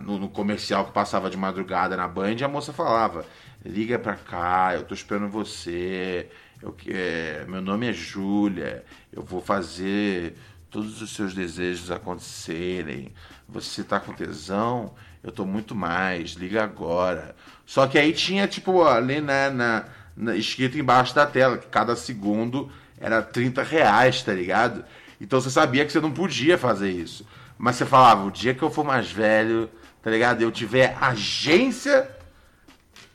[0.00, 3.24] no, no comercial que passava de madrugada na Band, a moça falava,
[3.68, 6.28] liga pra cá, eu tô esperando você,
[6.62, 10.34] eu, é, meu nome é Júlia, eu vou fazer
[10.70, 13.12] todos os seus desejos acontecerem.
[13.48, 14.94] Você tá com tesão?
[15.22, 17.36] Eu tô muito mais, liga agora.
[17.66, 19.84] Só que aí tinha, tipo, ali na, na,
[20.16, 24.84] na escrito embaixo da tela, que cada segundo era 30 reais, tá ligado?
[25.20, 27.26] Então você sabia que você não podia fazer isso.
[27.58, 29.68] Mas você falava, o dia que eu for mais velho,
[30.02, 30.40] tá ligado?
[30.42, 32.17] Eu tiver agência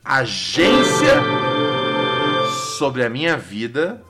[0.03, 1.21] agência
[2.77, 4.03] sobre a minha vida,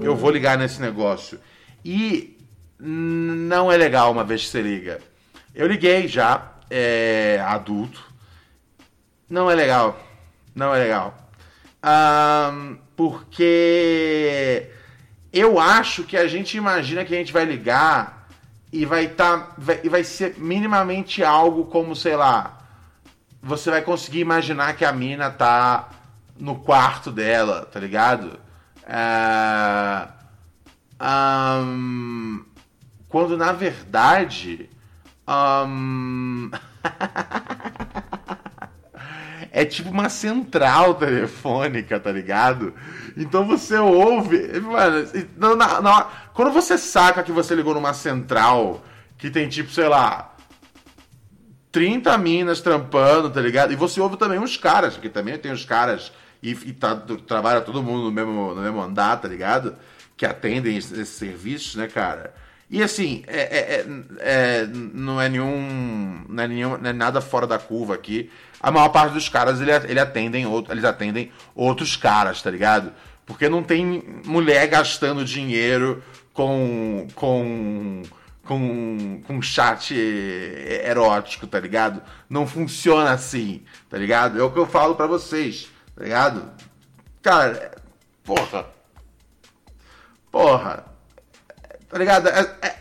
[0.00, 1.38] eu vou ligar nesse negócio.
[1.84, 2.38] E
[2.78, 4.98] não é legal uma vez que você liga.
[5.54, 8.02] Eu liguei já, é, adulto.
[9.28, 10.00] Não é legal.
[10.54, 11.14] Não é legal.
[11.84, 14.70] Um, porque
[15.32, 18.28] eu acho que a gente imagina que a gente vai ligar
[18.72, 19.38] e vai estar.
[19.38, 22.57] Tá, vai, vai ser minimamente algo como, sei lá,
[23.42, 25.88] você vai conseguir imaginar que a mina tá
[26.38, 28.38] no quarto dela, tá ligado?
[28.86, 30.08] É...
[31.00, 32.44] Um...
[33.08, 34.68] Quando na verdade.
[35.26, 36.50] Um...
[39.50, 42.74] é tipo uma central telefônica, tá ligado?
[43.16, 44.60] Então você ouve.
[44.60, 45.06] Mano,
[46.32, 48.82] quando você saca que você ligou numa central
[49.16, 50.27] que tem tipo, sei lá,
[51.78, 53.72] 30 minas trampando, tá ligado?
[53.72, 56.10] E você ouve também uns caras, porque também tem os caras
[56.42, 59.76] e, e tá, trabalha todo mundo no mesmo, no mesmo andar, tá ligado?
[60.16, 62.34] Que atendem esses, esses serviços, né, cara?
[62.68, 63.86] E assim, é, é, é,
[64.18, 66.24] é, não é nenhum.
[66.28, 68.28] Não é, nenhum, não é nada fora da curva aqui.
[68.60, 72.92] A maior parte dos caras ele, ele atendem outro, eles atendem outros caras, tá ligado?
[73.24, 77.06] Porque não tem mulher gastando dinheiro com.
[77.14, 78.02] com
[78.48, 79.94] com, com chat
[80.84, 82.02] erótico, tá ligado?
[82.30, 84.40] Não funciona assim, tá ligado?
[84.40, 86.50] É o que eu falo para vocês, tá ligado?
[87.22, 87.72] Cara,
[88.24, 88.66] porra.
[90.32, 90.84] Porra.
[91.90, 92.28] Tá ligado?
[92.28, 92.76] É, é,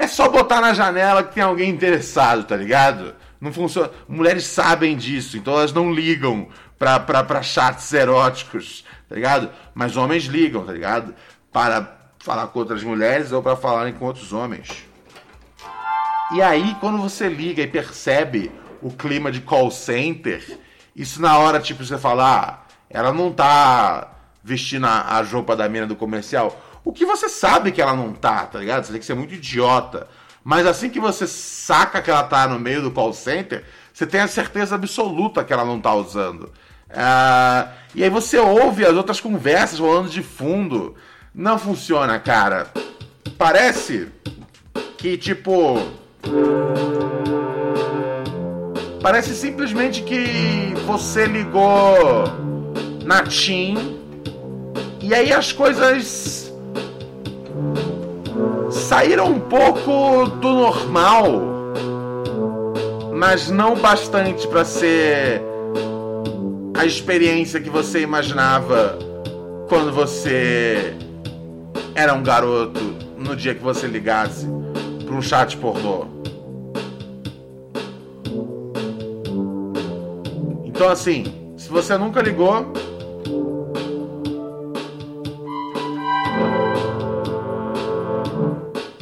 [0.00, 3.14] é só botar na janela que tem alguém interessado, tá ligado?
[3.40, 3.90] Não funciona.
[4.08, 9.50] Mulheres sabem disso, então elas não ligam pra, pra, pra chats eróticos, tá ligado?
[9.74, 11.14] Mas homens ligam, tá ligado?
[11.52, 14.92] Para falar com outras mulheres ou para falarem com outros homens.
[16.32, 20.58] E aí, quando você liga e percebe o clima de call center,
[20.96, 22.58] isso na hora, tipo, você fala, ah,
[22.88, 24.10] ela não tá
[24.42, 26.60] vestindo a, roupa da mina do comercial.
[26.84, 28.84] O que você sabe que ela não tá, tá ligado?
[28.84, 30.08] Você tem que ser muito idiota.
[30.42, 34.20] Mas assim que você saca que ela tá no meio do call center, você tem
[34.20, 36.52] a certeza absoluta que ela não tá usando.
[36.90, 40.94] Uh, e aí você ouve as outras conversas rolando de fundo.
[41.34, 42.70] Não funciona, cara.
[43.38, 44.08] Parece
[44.98, 46.03] que, tipo
[49.02, 52.24] Parece simplesmente que você ligou
[53.04, 53.98] na TIM
[55.00, 56.50] e aí as coisas
[58.70, 61.42] saíram um pouco do normal,
[63.14, 65.42] mas não bastante para ser
[66.72, 68.98] a experiência que você imaginava
[69.68, 70.96] quando você
[71.94, 72.80] era um garoto
[73.18, 74.46] no dia que você ligasse
[75.04, 76.13] para um chat pornô.
[80.84, 82.70] Então assim, se você nunca ligou,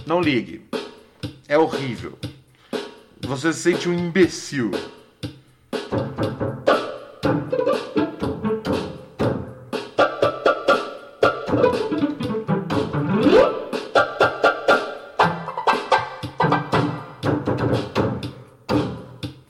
[0.07, 0.65] não ligue.
[1.49, 2.17] É horrível.
[3.23, 4.71] Você se sente um imbecil.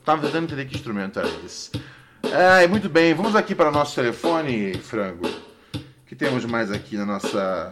[0.03, 1.92] Tava tentando entender que instrumento era esse.
[2.35, 5.29] Ai, muito bem, vamos aqui para o nosso telefone, frango.
[6.07, 7.71] Que temos mais aqui na nossa.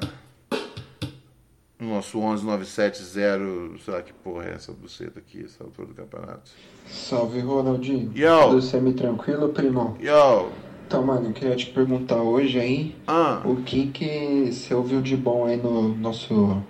[1.80, 3.80] No nosso 11970.
[3.84, 6.52] Sei lá que porra é essa buceta aqui, essa altura do campeonato.
[6.86, 8.12] Salve, Ronaldinho.
[8.16, 8.50] Yo.
[8.50, 9.98] Tudo semi-tranquilo, primão?
[10.00, 10.50] Yo!
[10.86, 15.18] Então, mano, eu queria te perguntar hoje aí Ah, o que que você ouviu de
[15.18, 16.62] bom aí no nosso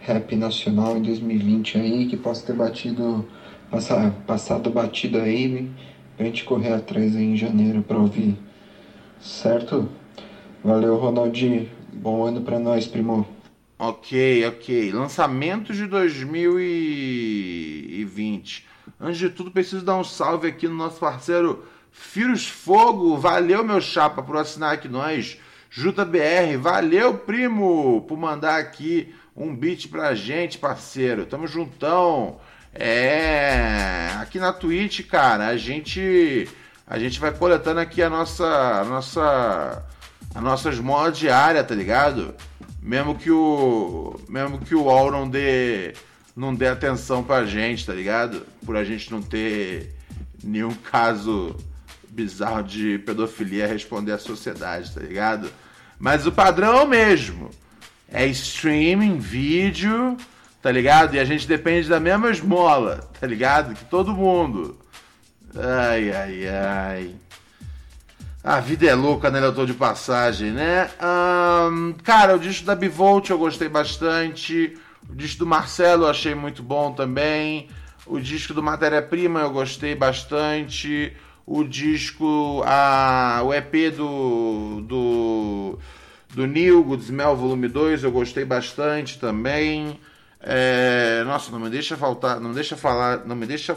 [0.00, 3.24] rap nacional em 2020 aí, que possa ter batido,
[3.70, 5.70] passar, passado batido aí,
[6.24, 8.36] gente correr atrás aí em janeiro pra ouvir.
[9.20, 9.88] Certo?
[10.64, 11.68] Valeu, Ronaldinho.
[11.92, 13.26] Bom ano pra nós, primo.
[13.78, 14.92] ok, ok.
[14.92, 18.66] Lançamentos de 2020.
[19.00, 23.16] Antes de tudo, preciso dar um salve aqui no nosso parceiro Firos Fogo.
[23.16, 25.38] Valeu, meu chapa, por assinar aqui nós.
[25.70, 31.26] JBR, valeu, primo, por mandar aqui um beat pra gente, parceiro.
[31.26, 32.38] Tamo juntão.
[32.78, 36.46] É, aqui na Twitch, cara, a gente
[36.86, 39.82] a gente vai coletando aqui a nossa a nossa
[40.34, 42.34] a nossa esmola diária, tá ligado?
[42.82, 45.94] Mesmo que o mesmo que o UOL não dê
[46.36, 48.46] não dê atenção pra gente, tá ligado?
[48.64, 49.96] Por a gente não ter
[50.44, 51.56] nenhum caso
[52.10, 55.50] bizarro de pedofilia a responder à sociedade, tá ligado?
[55.98, 57.50] Mas o padrão é o mesmo.
[58.06, 60.16] É streaming, vídeo,
[60.66, 61.14] tá ligado?
[61.14, 63.72] E a gente depende da mesma esmola, tá ligado?
[63.72, 64.76] Que todo mundo.
[65.54, 67.14] Ai, ai, ai.
[68.42, 69.38] A vida é louca, né?
[69.38, 70.90] Eu tô de passagem, né?
[71.00, 74.76] Ahn, cara, o disco da Bivolt eu gostei bastante.
[75.08, 77.68] O disco do Marcelo eu achei muito bom também.
[78.04, 81.12] O disco do Matéria Prima eu gostei bastante.
[81.46, 85.78] O disco, a, o EP do, do,
[86.34, 90.00] do Goodsmell Volume 2, eu gostei bastante também.
[90.48, 93.76] É, nossa, não me deixa faltar, não me deixa falar, não me deixa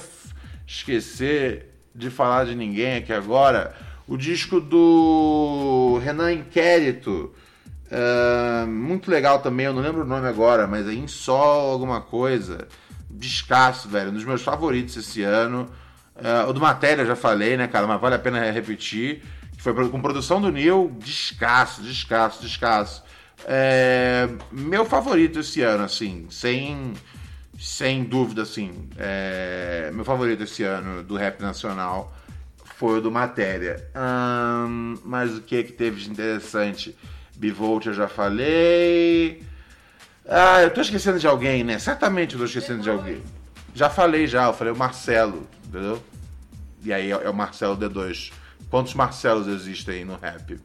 [0.67, 3.75] esquecer de falar de ninguém aqui agora.
[4.07, 7.33] O disco do Renan Inquérito,
[7.89, 12.01] é, muito legal também, eu não lembro o nome agora, mas é Em Sol alguma
[12.01, 12.67] coisa.
[13.09, 15.67] Descasso, velho, um dos meus favoritos esse ano.
[16.15, 19.23] É, o do Matéria já falei, né, cara, mas vale a pena repetir.
[19.57, 23.03] Que foi com produção do Neil, descasso, descasso, descasso.
[23.45, 26.93] É, meu favorito esse ano, assim, sem,
[27.57, 28.89] sem dúvida, assim.
[28.97, 32.13] é, meu favorito esse ano do rap nacional
[32.79, 33.89] foi o do Matéria.
[33.93, 36.95] Ahn, mas o que que teve de interessante?
[37.35, 39.43] Bivolt eu já falei.
[40.27, 41.79] Ah, eu tô esquecendo de alguém, né?
[41.79, 43.21] Certamente eu tô esquecendo de alguém.
[43.73, 46.01] Já falei já, eu falei o Marcelo, entendeu?
[46.83, 48.31] E aí é é o Marcelo D2.
[48.69, 50.59] Quantos Marcelos existem aí no rap?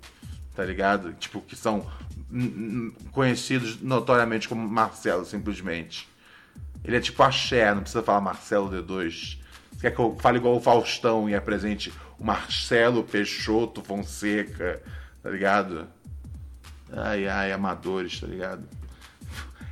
[0.55, 1.13] Tá ligado?
[1.15, 1.87] Tipo, que são
[3.13, 6.09] conhecidos notoriamente como Marcelo, simplesmente.
[6.85, 9.39] Ele é tipo axé, não precisa falar Marcelo D2.
[9.73, 14.83] Você quer que eu fale igual o Faustão e apresente o Marcelo Peixoto Fonseca,
[15.23, 15.89] tá ligado?
[16.93, 18.69] Ai, ai, amadores, tá ligado?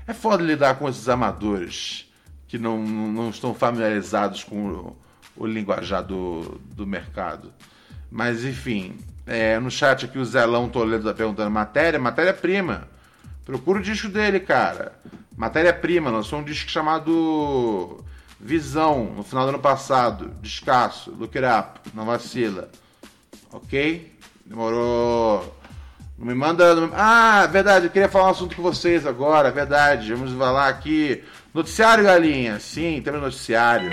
[0.06, 2.10] É foda lidar com esses amadores
[2.48, 4.96] que não, não estão familiarizados com o,
[5.36, 7.52] o linguajar do, do mercado.
[8.10, 12.88] Mas enfim, é, no chat aqui o Zelão Toledo tá perguntando matéria, matéria-prima.
[13.44, 14.92] Procura o disco dele, cara.
[15.36, 18.04] Matéria-prima, lançou um disco chamado
[18.38, 20.32] Visão, no final do ano passado.
[20.40, 22.68] Descasso, look it up, não vacila.
[23.52, 24.12] Ok?
[24.44, 25.56] Demorou.
[26.18, 26.74] Não me manda.
[26.74, 30.14] não me- Ah, verdade, eu queria falar um assunto com vocês agora, verdade.
[30.14, 31.22] Vamos falar aqui.
[31.52, 32.58] Noticiário, galinha.
[32.60, 33.90] Sim, temos noticiário.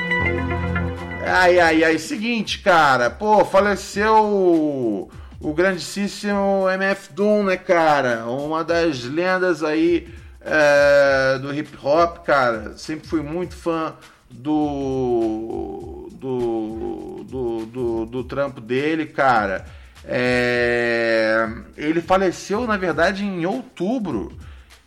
[1.25, 1.97] Ai, ai, ai.
[1.97, 3.09] Seguinte, cara.
[3.09, 5.09] Pô, faleceu
[5.41, 8.25] o, grandíssimo MF Doom, né, cara?
[8.25, 10.07] Uma das lendas aí
[10.41, 12.77] é, do hip hop, cara.
[12.77, 13.93] Sempre fui muito fã
[14.29, 16.09] do.
[16.13, 17.23] do.
[17.23, 19.65] do, do, do trampo dele, cara.
[20.05, 24.37] É, ele faleceu, na verdade, em outubro.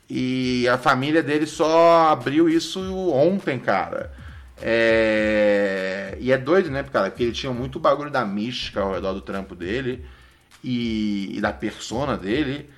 [0.09, 2.80] E a família dele só abriu isso
[3.11, 4.12] ontem, cara.
[4.61, 7.11] É, E é doido, né, cara?
[7.11, 10.05] Porque ele tinha muito bagulho da mística ao redor do trampo dele.
[10.63, 12.69] E, e da persona dele.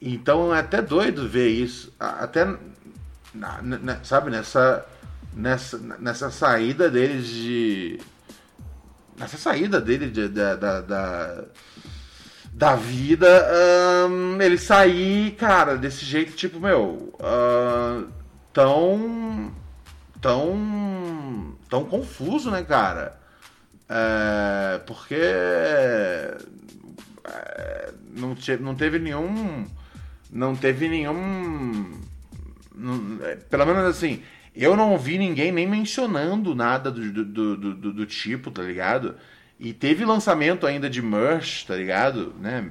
[0.00, 1.92] Então é até doido ver isso.
[1.98, 2.44] Até,
[3.34, 4.84] na- na- sabe, nessa,
[5.32, 8.00] nessa, nessa saída deles de.
[9.16, 11.44] Nessa saída dele de- da, da, da,
[12.52, 13.28] da vida,
[14.06, 17.12] ahn, ele sair, cara, desse jeito, tipo, meu,
[18.52, 19.52] tão.
[20.20, 21.54] tão.
[21.68, 23.20] tão confuso, né, cara?
[23.88, 25.14] É, porque
[28.14, 29.66] não, não teve nenhum.
[30.30, 31.92] Não teve nenhum.
[32.74, 34.22] não- é, pelo menos assim,
[34.54, 37.24] eu não ouvi ninguém nem mencionando nada do, do,
[37.56, 39.14] do, do- do tipo, tá ligado?
[39.60, 42.34] E teve lançamento ainda de merch, tá ligado?
[42.40, 42.68] Né?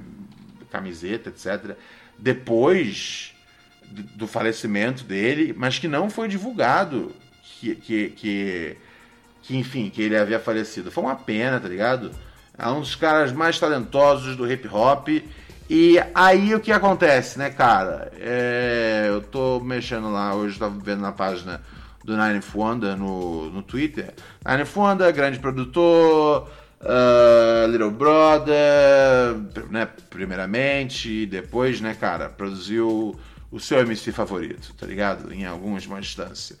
[0.70, 1.76] Camiseta, etc.
[2.18, 3.32] Depois
[3.86, 7.14] do, do falecimento dele, mas que não foi divulgado
[7.60, 8.76] que, que, que,
[9.42, 10.90] que, enfim, que ele havia falecido.
[10.90, 12.12] Foi uma pena, tá ligado?
[12.62, 15.08] É um dos caras mais talentosos do hip hop.
[15.68, 18.12] E aí o que acontece, né, cara?
[18.18, 21.60] É, eu tô mexendo lá, hoje eu tava vendo na página
[22.04, 24.12] do Nine Wonder no, no Twitter.
[24.46, 26.48] Nine Wonder, grande produtor,
[26.82, 29.36] ah, Little Brother,
[29.70, 33.18] né, primeiramente, depois, né, cara, produziu
[33.50, 35.32] o seu MC favorito, tá ligado?
[35.32, 36.58] Em algumas instâncias.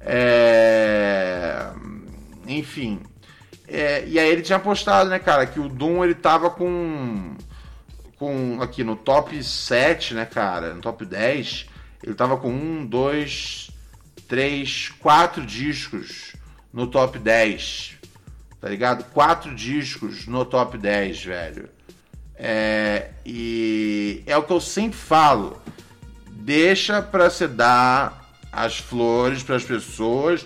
[0.00, 1.70] É...
[2.46, 3.00] Enfim.
[3.66, 7.34] É, e aí ele tinha postado, né, cara, que o Doom ele tava com.
[8.18, 10.74] com aqui no top 7, né, cara?
[10.74, 11.66] No top 10.
[12.02, 13.70] Ele tava com um, dois,
[14.28, 16.34] três, quatro discos
[16.72, 17.96] no top 10.
[18.60, 19.04] Tá ligado?
[19.04, 21.68] Quatro discos no top 10, velho.
[22.36, 25.62] É, e é o que eu sempre falo.
[26.30, 30.44] Deixa pra se dar as flores para as pessoas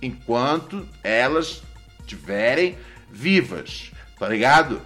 [0.00, 1.62] enquanto elas
[2.12, 2.76] estiverem
[3.10, 4.80] vivas, tá ligado?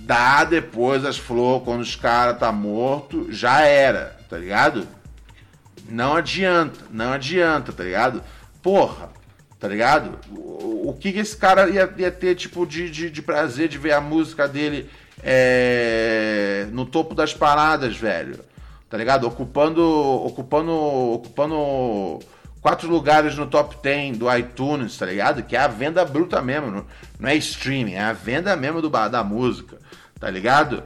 [0.00, 4.86] Dá depois as flores quando os caras tá morto, já era, tá ligado?
[5.88, 8.22] Não adianta, não adianta, tá ligado?
[8.62, 9.10] Porra,
[9.58, 10.18] tá ligado?
[10.30, 13.78] O, o que, que esse cara ia, ia ter, tipo, de, de, de prazer de
[13.78, 14.88] ver a música dele
[15.22, 18.38] é, no topo das paradas, velho?
[18.88, 19.26] Tá ligado?
[19.26, 22.20] Ocupando, ocupando, ocupando
[22.60, 25.42] quatro lugares no top 10 do iTunes, tá ligado?
[25.42, 26.84] Que é a venda bruta mesmo,
[27.18, 29.78] não, é streaming, é a venda mesmo do, da música,
[30.18, 30.82] tá ligado?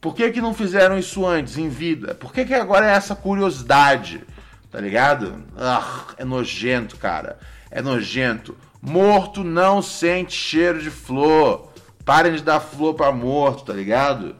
[0.00, 2.14] Por que, que não fizeram isso antes, em vida?
[2.14, 4.22] Por que, que agora é essa curiosidade?
[4.70, 5.44] Tá ligado?
[5.58, 7.38] Ah, é nojento, cara.
[7.70, 8.56] É nojento.
[8.80, 11.70] Morto não sente cheiro de flor.
[12.04, 14.34] Parem de dar flor pra morto, tá ligado?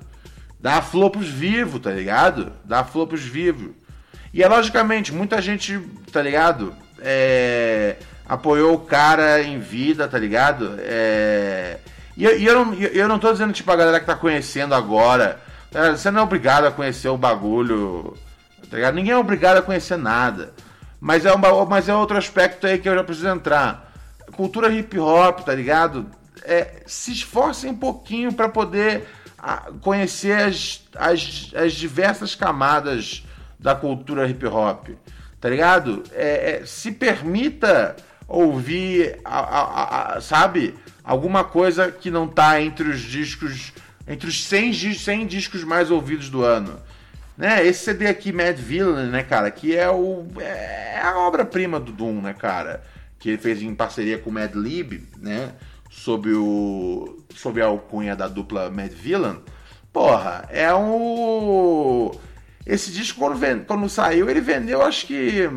[0.59, 2.53] Dá flor pros vivos, tá ligado?
[2.65, 3.73] Dá flor pros vivos.
[4.33, 5.81] E é logicamente, muita gente,
[6.13, 6.75] tá ligado?
[7.01, 7.97] É,
[8.29, 10.77] apoiou o cara em vida, tá ligado?
[10.79, 11.79] É,
[12.17, 15.41] e eu, eu, não, eu não tô dizendo, tipo, a galera que tá conhecendo agora.
[15.71, 15.93] tá?
[15.93, 18.17] Você não é obrigado a conhecer o bagulho.
[18.71, 18.95] Tá ligado?
[18.95, 20.53] Ninguém é obrigado a conhecer nada.
[21.01, 23.91] Mas é, um, mas é outro aspecto aí que eu já preciso entrar.
[24.33, 26.07] Cultura hip hop, tá ligado?
[26.45, 29.09] É, se esforcem um pouquinho para poder
[29.39, 33.25] ah, conhecer as, as, as diversas camadas
[33.61, 34.89] da cultura hip hop,
[35.41, 36.03] tá ligado?
[36.13, 37.95] É, é, se permita
[38.27, 43.73] ouvir, a- a- a- sabe, alguma coisa que não tá entre os discos,
[44.09, 46.81] entre os 100, dis- 100 discos mais ouvidos do ano.
[47.37, 51.91] Né, esse CD aqui, Mad Villain, né, cara, que é o é a obra-prima do
[51.91, 52.83] Doom, né, cara,
[53.19, 55.53] que ele fez em parceria com o Mad Lib, né,
[55.91, 59.39] sob o sob a alcunha da dupla Mad Villain.
[59.93, 62.11] Porra, é um
[62.73, 65.49] esse disco quando, ven- quando saiu, ele vendeu, acho que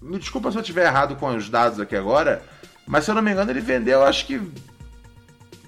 [0.00, 2.42] me desculpa se eu estiver errado com os dados aqui agora,
[2.86, 4.40] mas se eu não me engano, ele vendeu, acho que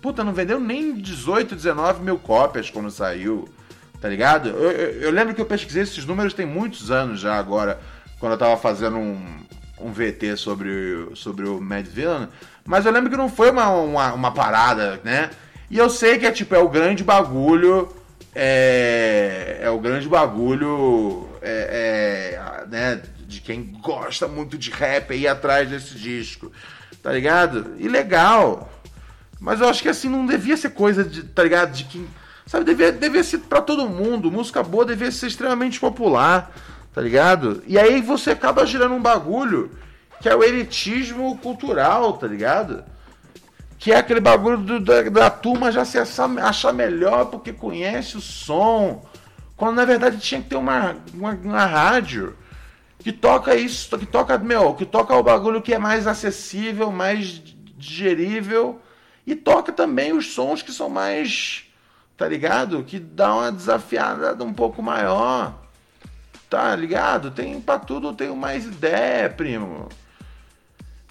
[0.03, 3.49] Puta, não vendeu nem 18, 19 mil cópias quando saiu,
[4.03, 4.51] tá ligado?
[4.51, 7.81] Eu, eu- eu lembro que eu pesquisei esses números tem muitos anos já agora,
[8.21, 9.19] quando eu tava fazendo um,
[9.81, 12.29] um VT sobre, sobre o Mad Villain,
[12.67, 15.31] mas eu lembro que não foi uma, uma, uma parada, né?
[15.71, 17.89] E eu sei que é tipo, é o grande bagulho,
[18.35, 25.27] é, é o grande bagulho, é, é, né, de quem gosta muito de rap aí
[25.27, 26.51] atrás desse disco,
[27.03, 27.75] tá ligado?
[27.79, 28.71] E legal,
[29.41, 31.73] mas eu acho que assim não devia ser coisa de, tá ligado?
[31.73, 32.07] De quem.
[32.47, 34.31] Sabe, devia, devia ser pra todo mundo.
[34.31, 36.51] Música boa devia ser extremamente popular,
[36.95, 37.63] tá ligado?
[37.67, 39.71] E aí você acaba girando um bagulho
[40.21, 42.85] que é o elitismo cultural, tá ligado?
[43.85, 48.21] Que é aquele bagulho do- da, da turma já se achar, melhor porque conhece o
[48.21, 49.05] som.
[49.59, 52.35] Quando na verdade tinha que ter uma, uma, uma rádio
[53.01, 57.43] que toca isso, que toca, meu, que toca o bagulho que é mais acessível, mais
[57.77, 58.81] digerível
[59.27, 61.65] e toca também os sons que são mais,
[62.17, 62.83] tá ligado?
[62.85, 65.53] Que dá uma desafiada um pouco maior.
[66.49, 67.31] Tá ligado?
[67.31, 69.91] Tem pra tudo, tenho mais ideia, primo.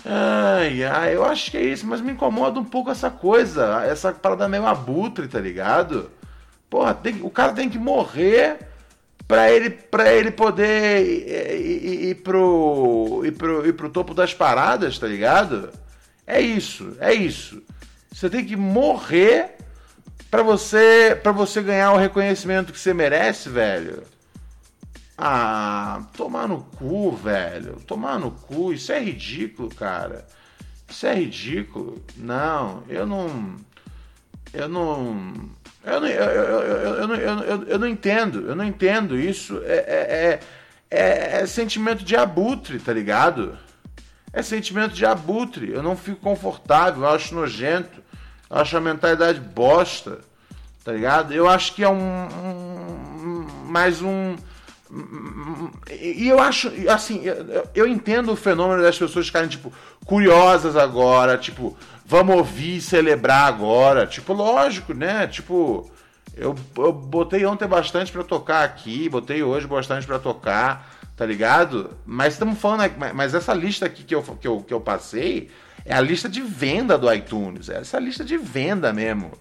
[0.06, 4.12] Ai, ai, eu acho que é isso, mas me incomoda um pouco essa coisa, essa
[4.12, 6.12] parada meio abutre, tá ligado?
[6.70, 8.60] Porra, tem, o cara tem que morrer
[9.28, 14.34] pra ele, pra ele poder ir, ir, ir, pro, ir, pro, ir pro topo das
[14.34, 15.70] paradas, tá ligado?
[16.28, 17.62] É isso, é isso.
[18.12, 19.56] Você tem que morrer
[20.30, 24.04] pra você, pra você ganhar o reconhecimento que você merece, velho.
[25.26, 27.78] Ah, tomar no cu, velho.
[27.88, 28.74] Tomar no cu.
[28.74, 30.28] Isso é ridículo, cara.
[30.86, 32.04] Isso é ridículo.
[32.18, 33.56] Não, eu não.
[34.52, 35.50] Eu não.
[35.82, 38.50] Eu não, eu, eu, eu, eu, eu, não entendo.
[38.50, 39.18] Eu não entendo.
[39.18, 40.40] Isso é, é,
[40.92, 43.58] é, é sentimento de abutre, tá ligado?
[44.34, 45.72] É sentimento de abutre.
[45.72, 47.04] Eu não fico confortável.
[47.04, 48.04] Eu acho nojento.
[48.50, 50.20] Eu acho a mentalidade bosta.
[50.84, 51.34] Tá ligado?
[51.34, 52.28] Eu acho que é um.
[52.28, 54.36] um mais um
[56.00, 57.24] e eu acho, assim,
[57.74, 59.74] eu, entendo o fenômeno das pessoas ficarem, tipo,
[60.06, 61.76] curiosas agora, tipo,
[62.06, 64.06] vamos ouvir celebrar agora.
[64.06, 65.26] Tipo, lógico, né?
[65.26, 65.90] Tipo,
[66.36, 71.98] eu, eu botei ontem bastante para tocar aqui, botei hoje bastante para tocar, tá ligado?
[72.06, 75.50] Mas estamos falando, mas essa lista aqui que eu, que, eu, que eu passei
[75.86, 79.32] é a lista de venda do iTunes, é essa lista de venda mesmo,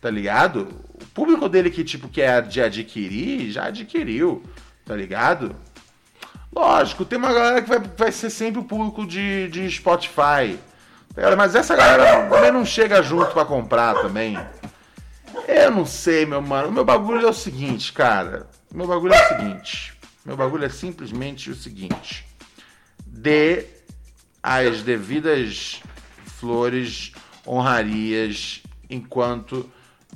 [0.00, 0.68] tá ligado?
[0.94, 4.42] O público dele que, tipo, quer de adquirir, já adquiriu
[4.90, 5.54] tá ligado?
[6.52, 10.58] Lógico, tem uma galera que vai, vai ser sempre o público de, de Spotify.
[11.14, 14.36] Tá mas essa galera também não chega junto para comprar também.
[15.46, 16.70] Eu não sei, meu mano.
[16.70, 18.48] O meu bagulho é o seguinte, cara.
[18.68, 19.94] O meu bagulho é o seguinte.
[20.24, 22.26] Meu bagulho é simplesmente o seguinte.
[23.06, 23.66] Dê
[24.42, 25.80] as devidas
[26.24, 27.12] flores,
[27.46, 29.70] honrarias, enquanto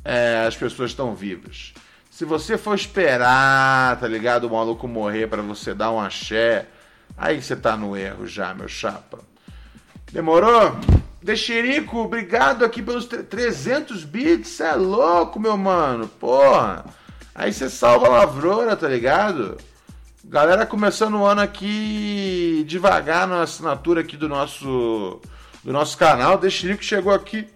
[0.05, 1.75] é, as pessoas estão vivas.
[2.15, 6.69] Se você for esperar, tá ligado, o maluco morrer para você dar um axé,
[7.19, 9.19] aí você tá no erro já, meu chapa.
[10.13, 10.77] Demorou?
[11.21, 16.85] Dexerico, obrigado aqui pelos 300 bits, é louco, meu mano, porra.
[17.35, 19.59] Aí você salva a lavroura, tá ligado?
[20.23, 25.21] Galera começando o ano aqui devagar na assinatura aqui do nosso
[25.65, 26.39] do nosso canal.
[26.39, 27.49] Dexerico chegou aqui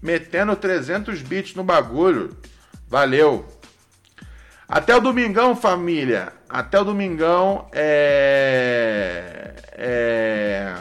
[0.00, 2.38] metendo 300 bits no bagulho.
[2.90, 3.46] Valeu.
[4.68, 6.32] Até o domingão, família.
[6.48, 9.54] Até o domingão é.
[9.74, 10.74] é...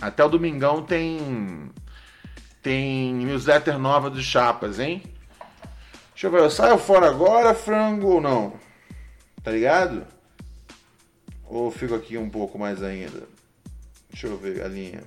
[0.00, 1.68] Até o domingão tem.
[2.62, 5.02] Tem newsletter nova dos chapas, hein?
[6.12, 8.54] Deixa eu ver, eu saio fora agora, frango ou não?
[9.42, 10.06] Tá ligado?
[11.44, 13.28] Ou fico aqui um pouco mais ainda?
[14.10, 15.02] Deixa eu ver, galinha.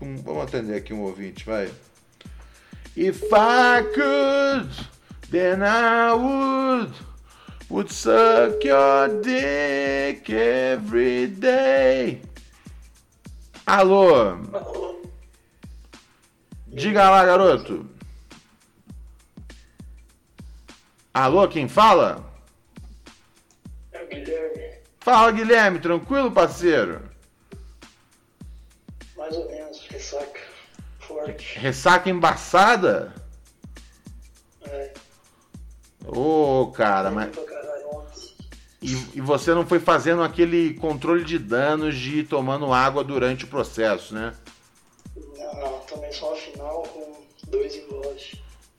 [0.00, 1.70] Vamos atender aqui um ouvinte, vai.
[2.96, 4.68] If I could,
[5.30, 6.92] then I would
[7.70, 12.20] would suck your dick every day.
[13.64, 14.36] Alô?
[16.66, 17.88] Diga lá, garoto.
[21.14, 22.24] Alô, quem fala?
[23.92, 24.80] É o Guilherme.
[24.98, 27.02] Fala, Guilherme, tranquilo, parceiro?
[31.20, 31.58] Forte.
[31.58, 33.12] Ressaca embaçada?
[34.62, 34.92] É.
[36.06, 37.30] Ô, oh, cara, mas.
[38.82, 43.44] E, e, você não foi fazendo aquele controle de danos de ir tomando água durante
[43.44, 44.32] o processo, né?
[45.36, 48.36] Não, não, tomei só a final com dois engolves.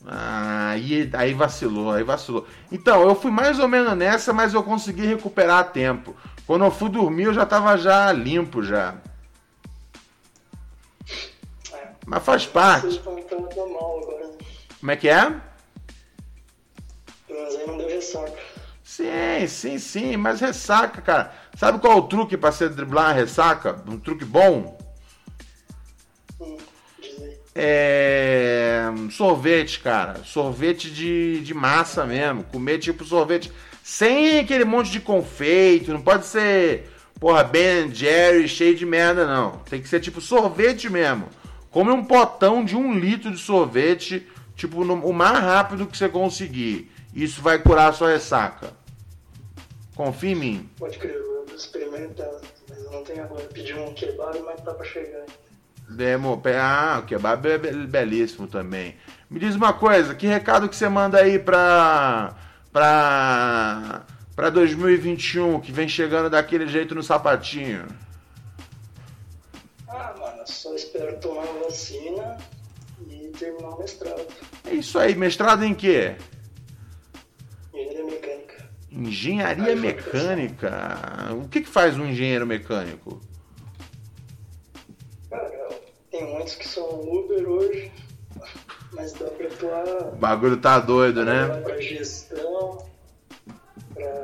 [0.08, 2.48] Ah, aí, aí vacilou, aí vacilou.
[2.72, 6.16] Então, eu fui mais ou menos nessa, mas eu consegui recuperar a tempo.
[6.48, 8.96] Quando eu fui dormir, eu já tava já limpo já.
[12.12, 13.00] Mas faz parte.
[13.00, 15.34] Como é que é?
[17.30, 18.38] Mas aí não deu ressaca.
[18.84, 21.34] Sim, sim, sim, mas ressaca, cara.
[21.56, 23.82] Sabe qual é o truque para você driblar uma ressaca?
[23.88, 24.78] Um truque bom?
[26.42, 26.58] Hum,
[27.56, 28.88] é.
[29.10, 30.22] Sorvete, cara.
[30.26, 32.44] Sorvete de, de massa mesmo.
[32.44, 33.50] Comer tipo sorvete.
[33.82, 35.94] Sem aquele monte de confeito.
[35.94, 36.92] Não pode ser,
[37.22, 39.60] porra, Ben Jerry cheio de merda, não.
[39.60, 41.30] Tem que ser tipo sorvete mesmo.
[41.72, 46.10] Come um potão de um litro de sorvete, tipo, no, o mais rápido que você
[46.10, 46.92] conseguir.
[47.16, 48.74] Isso vai curar a sua ressaca.
[49.96, 50.70] Confia em mim.
[50.78, 52.30] Pode crer, eu vou experimentar.
[52.70, 53.44] Mas eu não tenho agora.
[53.46, 55.26] Pedir um kebab, mas tá pra chegar.
[55.90, 58.96] Demo, ah, o kebab é belíssimo também.
[59.30, 62.36] Me diz uma coisa, que recado que você manda aí pra.
[62.72, 64.06] pra.
[64.36, 67.86] pra 2021, que vem chegando daquele jeito no sapatinho?
[70.46, 72.38] Só espero tomar a vacina
[73.08, 74.26] e terminar o mestrado.
[74.66, 76.16] É isso aí, mestrado em quê?
[77.74, 78.70] Engenharia mecânica.
[78.92, 81.34] Engenharia mecânica.
[81.44, 83.22] O que, que faz um engenheiro mecânico?
[85.30, 85.70] Cara,
[86.10, 87.92] tem muitos que são Uber hoje,
[88.94, 91.48] mas dá pra atuar O bagulho tá doido, né?
[91.62, 92.86] pra gestão,
[93.94, 94.24] pra,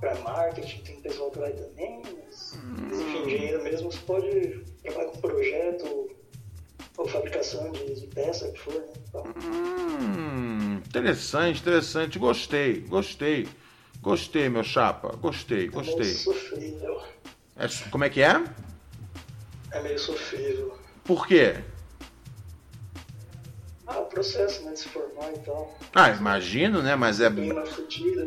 [0.00, 2.02] pra marketing, tem pessoal que vai também,
[2.92, 6.10] enfim, engenheiro mesmo você pode trabalhar com projeto
[6.96, 8.92] ou fabricação de, peça, que for, né?
[9.08, 12.18] Então, Hum, interessante, interessante.
[12.18, 13.48] Gostei, gostei.
[14.00, 15.16] Gostei, meu chapa.
[15.16, 16.04] Gostei, É meio gostei.
[16.04, 17.02] sofrível.
[17.56, 18.44] É, como é que é?
[19.70, 20.78] É meio sofrível.
[21.04, 21.56] Por quê?
[23.94, 25.72] Ah, o processo, né, de se formar e tal.
[25.94, 26.96] Ah, imagino, né?
[26.96, 28.24] Mas é, uma fudida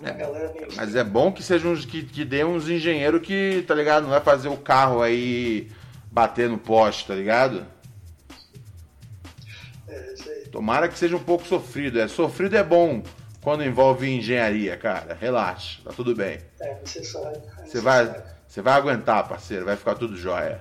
[0.00, 0.68] galera meio...
[0.76, 4.04] mas é bom que sejam uns que, que dê uns engenheiros que, tá ligado?
[4.04, 5.70] Não vai fazer o carro aí
[6.10, 7.66] bater no poste, tá ligado?
[9.88, 10.48] É, isso aí.
[10.48, 12.00] Tomara que seja um pouco sofrido.
[12.00, 13.02] É, sofrido é bom
[13.40, 15.14] quando envolve engenharia, cara.
[15.14, 16.38] Relaxa, tá tudo bem.
[16.60, 17.42] É necessário.
[17.58, 19.64] é Você vai, você vai aguentar, parceiro.
[19.64, 20.60] Vai ficar tudo jóia.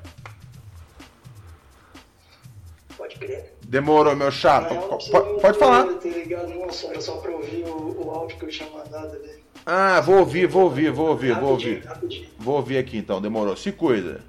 [2.98, 3.51] Pode crer.
[3.72, 4.68] Demorou, meu Na chapa.
[4.68, 5.86] real, não Po- precisa po- Pode falar.
[5.86, 6.70] não,
[7.02, 9.42] só, pra ouvir o, o áudio que eu tinha mandado ali.
[9.66, 11.86] Ah, vou ouvir, vou ouvir, vou ouvir, vou ouvir.
[11.86, 12.28] Rapidinho.
[12.38, 13.56] Vou ouvir aqui então, demorou.
[13.56, 14.20] Se cuida.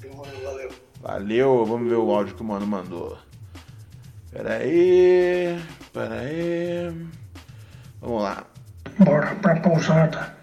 [0.00, 0.68] Demorou, Valeu.
[1.00, 3.16] Valeu, vamos ver o áudio que o mano mandou.
[4.30, 5.58] Pera aí,
[5.90, 6.94] pera aí.
[8.02, 8.44] Vamos lá.
[8.98, 10.36] Bora pra pousada.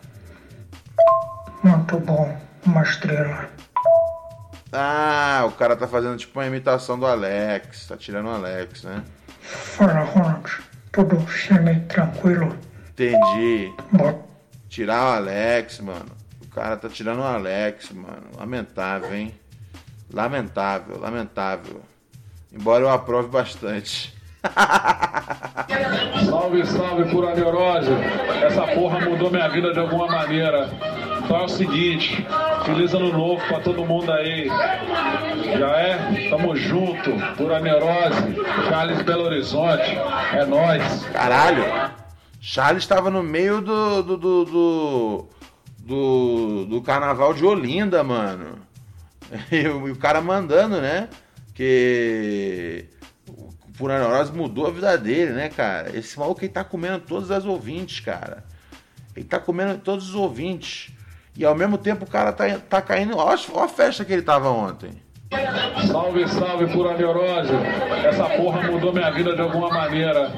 [1.64, 3.50] Muito bom, uma estrela.
[4.72, 7.88] Ah, o cara tá fazendo tipo uma imitação do Alex.
[7.88, 9.04] Tá tirando o Alex, né?
[9.40, 10.62] Fala, Ronald.
[10.92, 12.58] Tudo semi-tranquilo.
[12.90, 13.72] Entendi.
[13.92, 14.20] Bora.
[14.68, 16.12] Tirar o Alex, mano.
[16.44, 18.28] O cara tá tirando o Alex, mano.
[18.38, 19.34] Lamentável, hein?
[20.12, 21.82] Lamentável, lamentável.
[22.52, 24.16] Embora eu aprove bastante.
[26.30, 27.92] Salve, salve, pura neurose.
[28.44, 30.70] Essa porra mudou minha vida de alguma maneira.
[31.28, 32.26] Então é o seguinte,
[32.66, 34.48] feliz ano novo pra todo mundo aí.
[34.48, 36.30] Já é?
[36.30, 38.34] Tamo junto, pura neurose.
[38.70, 39.92] Charles Belo Horizonte,
[40.34, 41.04] é nóis.
[41.12, 41.66] Caralho!
[42.40, 45.28] Charles estava no meio do do, do, do,
[45.80, 48.60] do- do carnaval de Olinda, mano.
[49.52, 51.10] E o, e o cara mandando, né?
[51.54, 52.86] Que
[53.78, 55.94] Pura Neurose mudou a vida dele, né, cara?
[55.94, 58.46] Esse maluco aí tá comendo todas as ouvintes, cara.
[59.14, 60.94] Ele tá comendo todos os ouvintes.
[61.38, 63.16] E ao mesmo tempo o cara tá, tá caindo.
[63.18, 64.92] Olha a- festa que ele tava ontem.
[65.92, 67.52] Salve, salve, pura neurose.
[68.06, 70.32] Essa porra mudou minha vida de alguma maneira.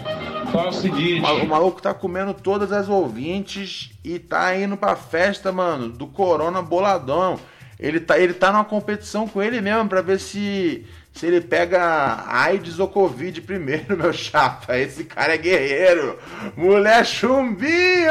[0.48, 1.26] Então é o seguinte.
[1.26, 6.62] O maluco tá comendo todas as ouvintes e tá indo pra festa, mano, do Corona
[6.62, 7.40] boladão.
[7.80, 10.86] Ele tá, ele tá numa competição com ele mesmo pra ver se,
[11.20, 14.78] se ele pega AIDS ou Covid primeiro, meu chapa.
[14.78, 16.18] Esse cara é guerreiro.
[16.56, 18.10] Mulher chumbinho!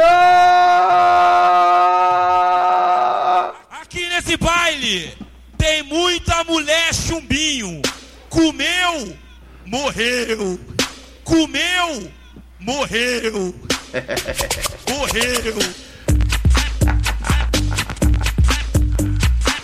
[3.70, 5.16] Aqui nesse baile
[5.56, 7.80] tem muita mulher chumbinho.
[8.28, 9.16] Comeu,
[9.64, 10.60] morreu.
[11.24, 12.12] Comeu,
[12.60, 13.54] morreu.
[14.86, 15.54] Morreu.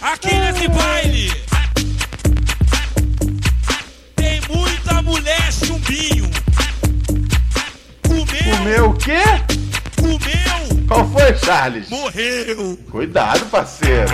[0.01, 1.44] Aqui nesse baile
[5.05, 6.31] mulher chumbinho.
[8.03, 9.23] Comeu, Comeu o quê?
[10.01, 11.89] comeu, Qual foi, Charles?
[11.91, 12.79] morreu.
[12.91, 14.11] Cuidado, parceiro.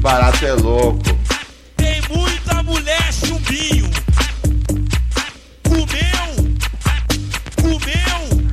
[0.00, 0.98] Barato é louco.
[1.76, 3.84] tem muita mulher chumbinho.
[5.62, 6.56] Comeu,
[7.60, 8.50] comeu,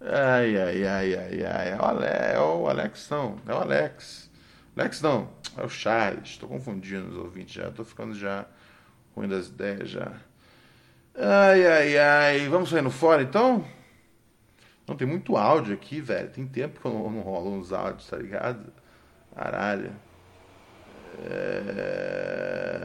[0.00, 1.70] Ai, ai, ai, ai, ai.
[1.72, 2.06] É o, Ale...
[2.06, 3.36] é o Alex, não.
[3.46, 4.30] É o Alex.
[4.74, 5.28] Alex, não.
[5.58, 6.38] É o Charles.
[6.38, 7.70] Tô confundindo os ouvintes já.
[7.70, 8.46] Tô ficando já
[9.14, 10.12] ruim das ideias já.
[11.14, 12.48] Ai, ai, ai.
[12.48, 13.62] Vamos saindo fora, então?
[14.88, 16.30] Não, tem muito áudio aqui, velho.
[16.30, 18.79] Tem tempo que eu não, não rolo uns áudios, tá ligado?
[19.40, 19.90] Caralho.
[21.24, 22.84] É...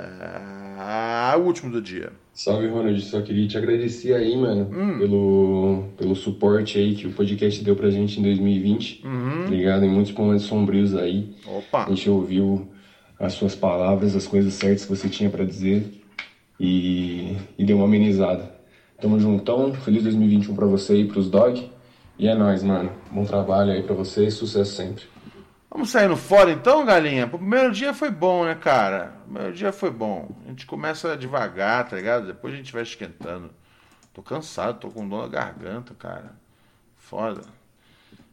[0.78, 2.14] Ah, o último do dia.
[2.34, 3.02] Salve, Ronald.
[3.02, 4.98] Só queria te agradecer aí, mano, Hum.
[5.00, 9.06] pelo, pelo suporte aí que o podcast deu pra gente em 2020.
[9.06, 9.48] Uhum.
[9.48, 9.84] Ligado?
[9.84, 11.36] Em muitos momentos sombrios aí.
[11.46, 11.84] Opa.
[11.86, 12.70] A gente ouviu
[13.20, 15.86] as suas palavras, as coisas certas que você tinha pra dizer
[16.58, 18.56] e, e deu uma amenizada.
[19.02, 19.74] Tamo juntão.
[19.74, 21.70] Feliz 2021 pra você e pros dog.
[22.18, 22.92] E é nóis, mano.
[23.12, 25.04] Bom trabalho aí pra vocês, sucesso sempre.
[25.76, 27.26] Vamos saindo fora então, galinha?
[27.26, 29.14] O primeiro dia foi bom, né, cara?
[29.24, 30.34] O primeiro dia foi bom.
[30.46, 32.28] A gente começa devagar, tá ligado?
[32.28, 33.52] Depois a gente vai esquentando.
[34.14, 36.34] Tô cansado, tô com dor na garganta, cara.
[36.96, 37.42] Foda.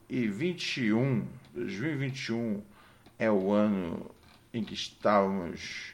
[0.10, 1.24] 2021.
[1.54, 2.62] 2021
[3.18, 4.10] é o ano
[4.52, 5.94] em que estávamos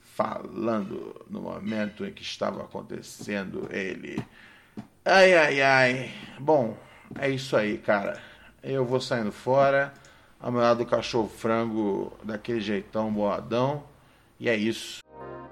[0.00, 4.22] falando, no momento em que estava acontecendo ele.
[5.04, 6.10] Ai, ai, ai.
[6.38, 6.76] Bom,
[7.18, 8.20] é isso aí, cara.
[8.62, 9.92] Eu vou saindo fora,
[10.40, 13.82] ao meu lado do cachorro frango, daquele jeitão boadão.
[14.38, 15.00] E é isso.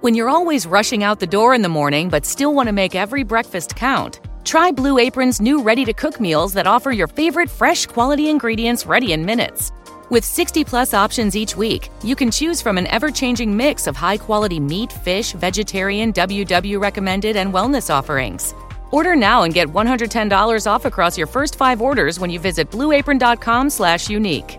[0.03, 2.96] When you're always rushing out the door in the morning but still want to make
[2.96, 7.51] every breakfast count, try Blue Apron's new ready to cook meals that offer your favorite
[7.51, 9.72] fresh quality ingredients ready in minutes.
[10.11, 13.97] With 60 plus options each week, you can choose from an ever changing mix of
[13.97, 18.55] high quality meat, fish, vegetarian, WW recommended, and wellness offerings.
[18.91, 23.70] Order now and get $110 off across your first five orders when you visit blueapron.com
[23.70, 24.59] slash unique.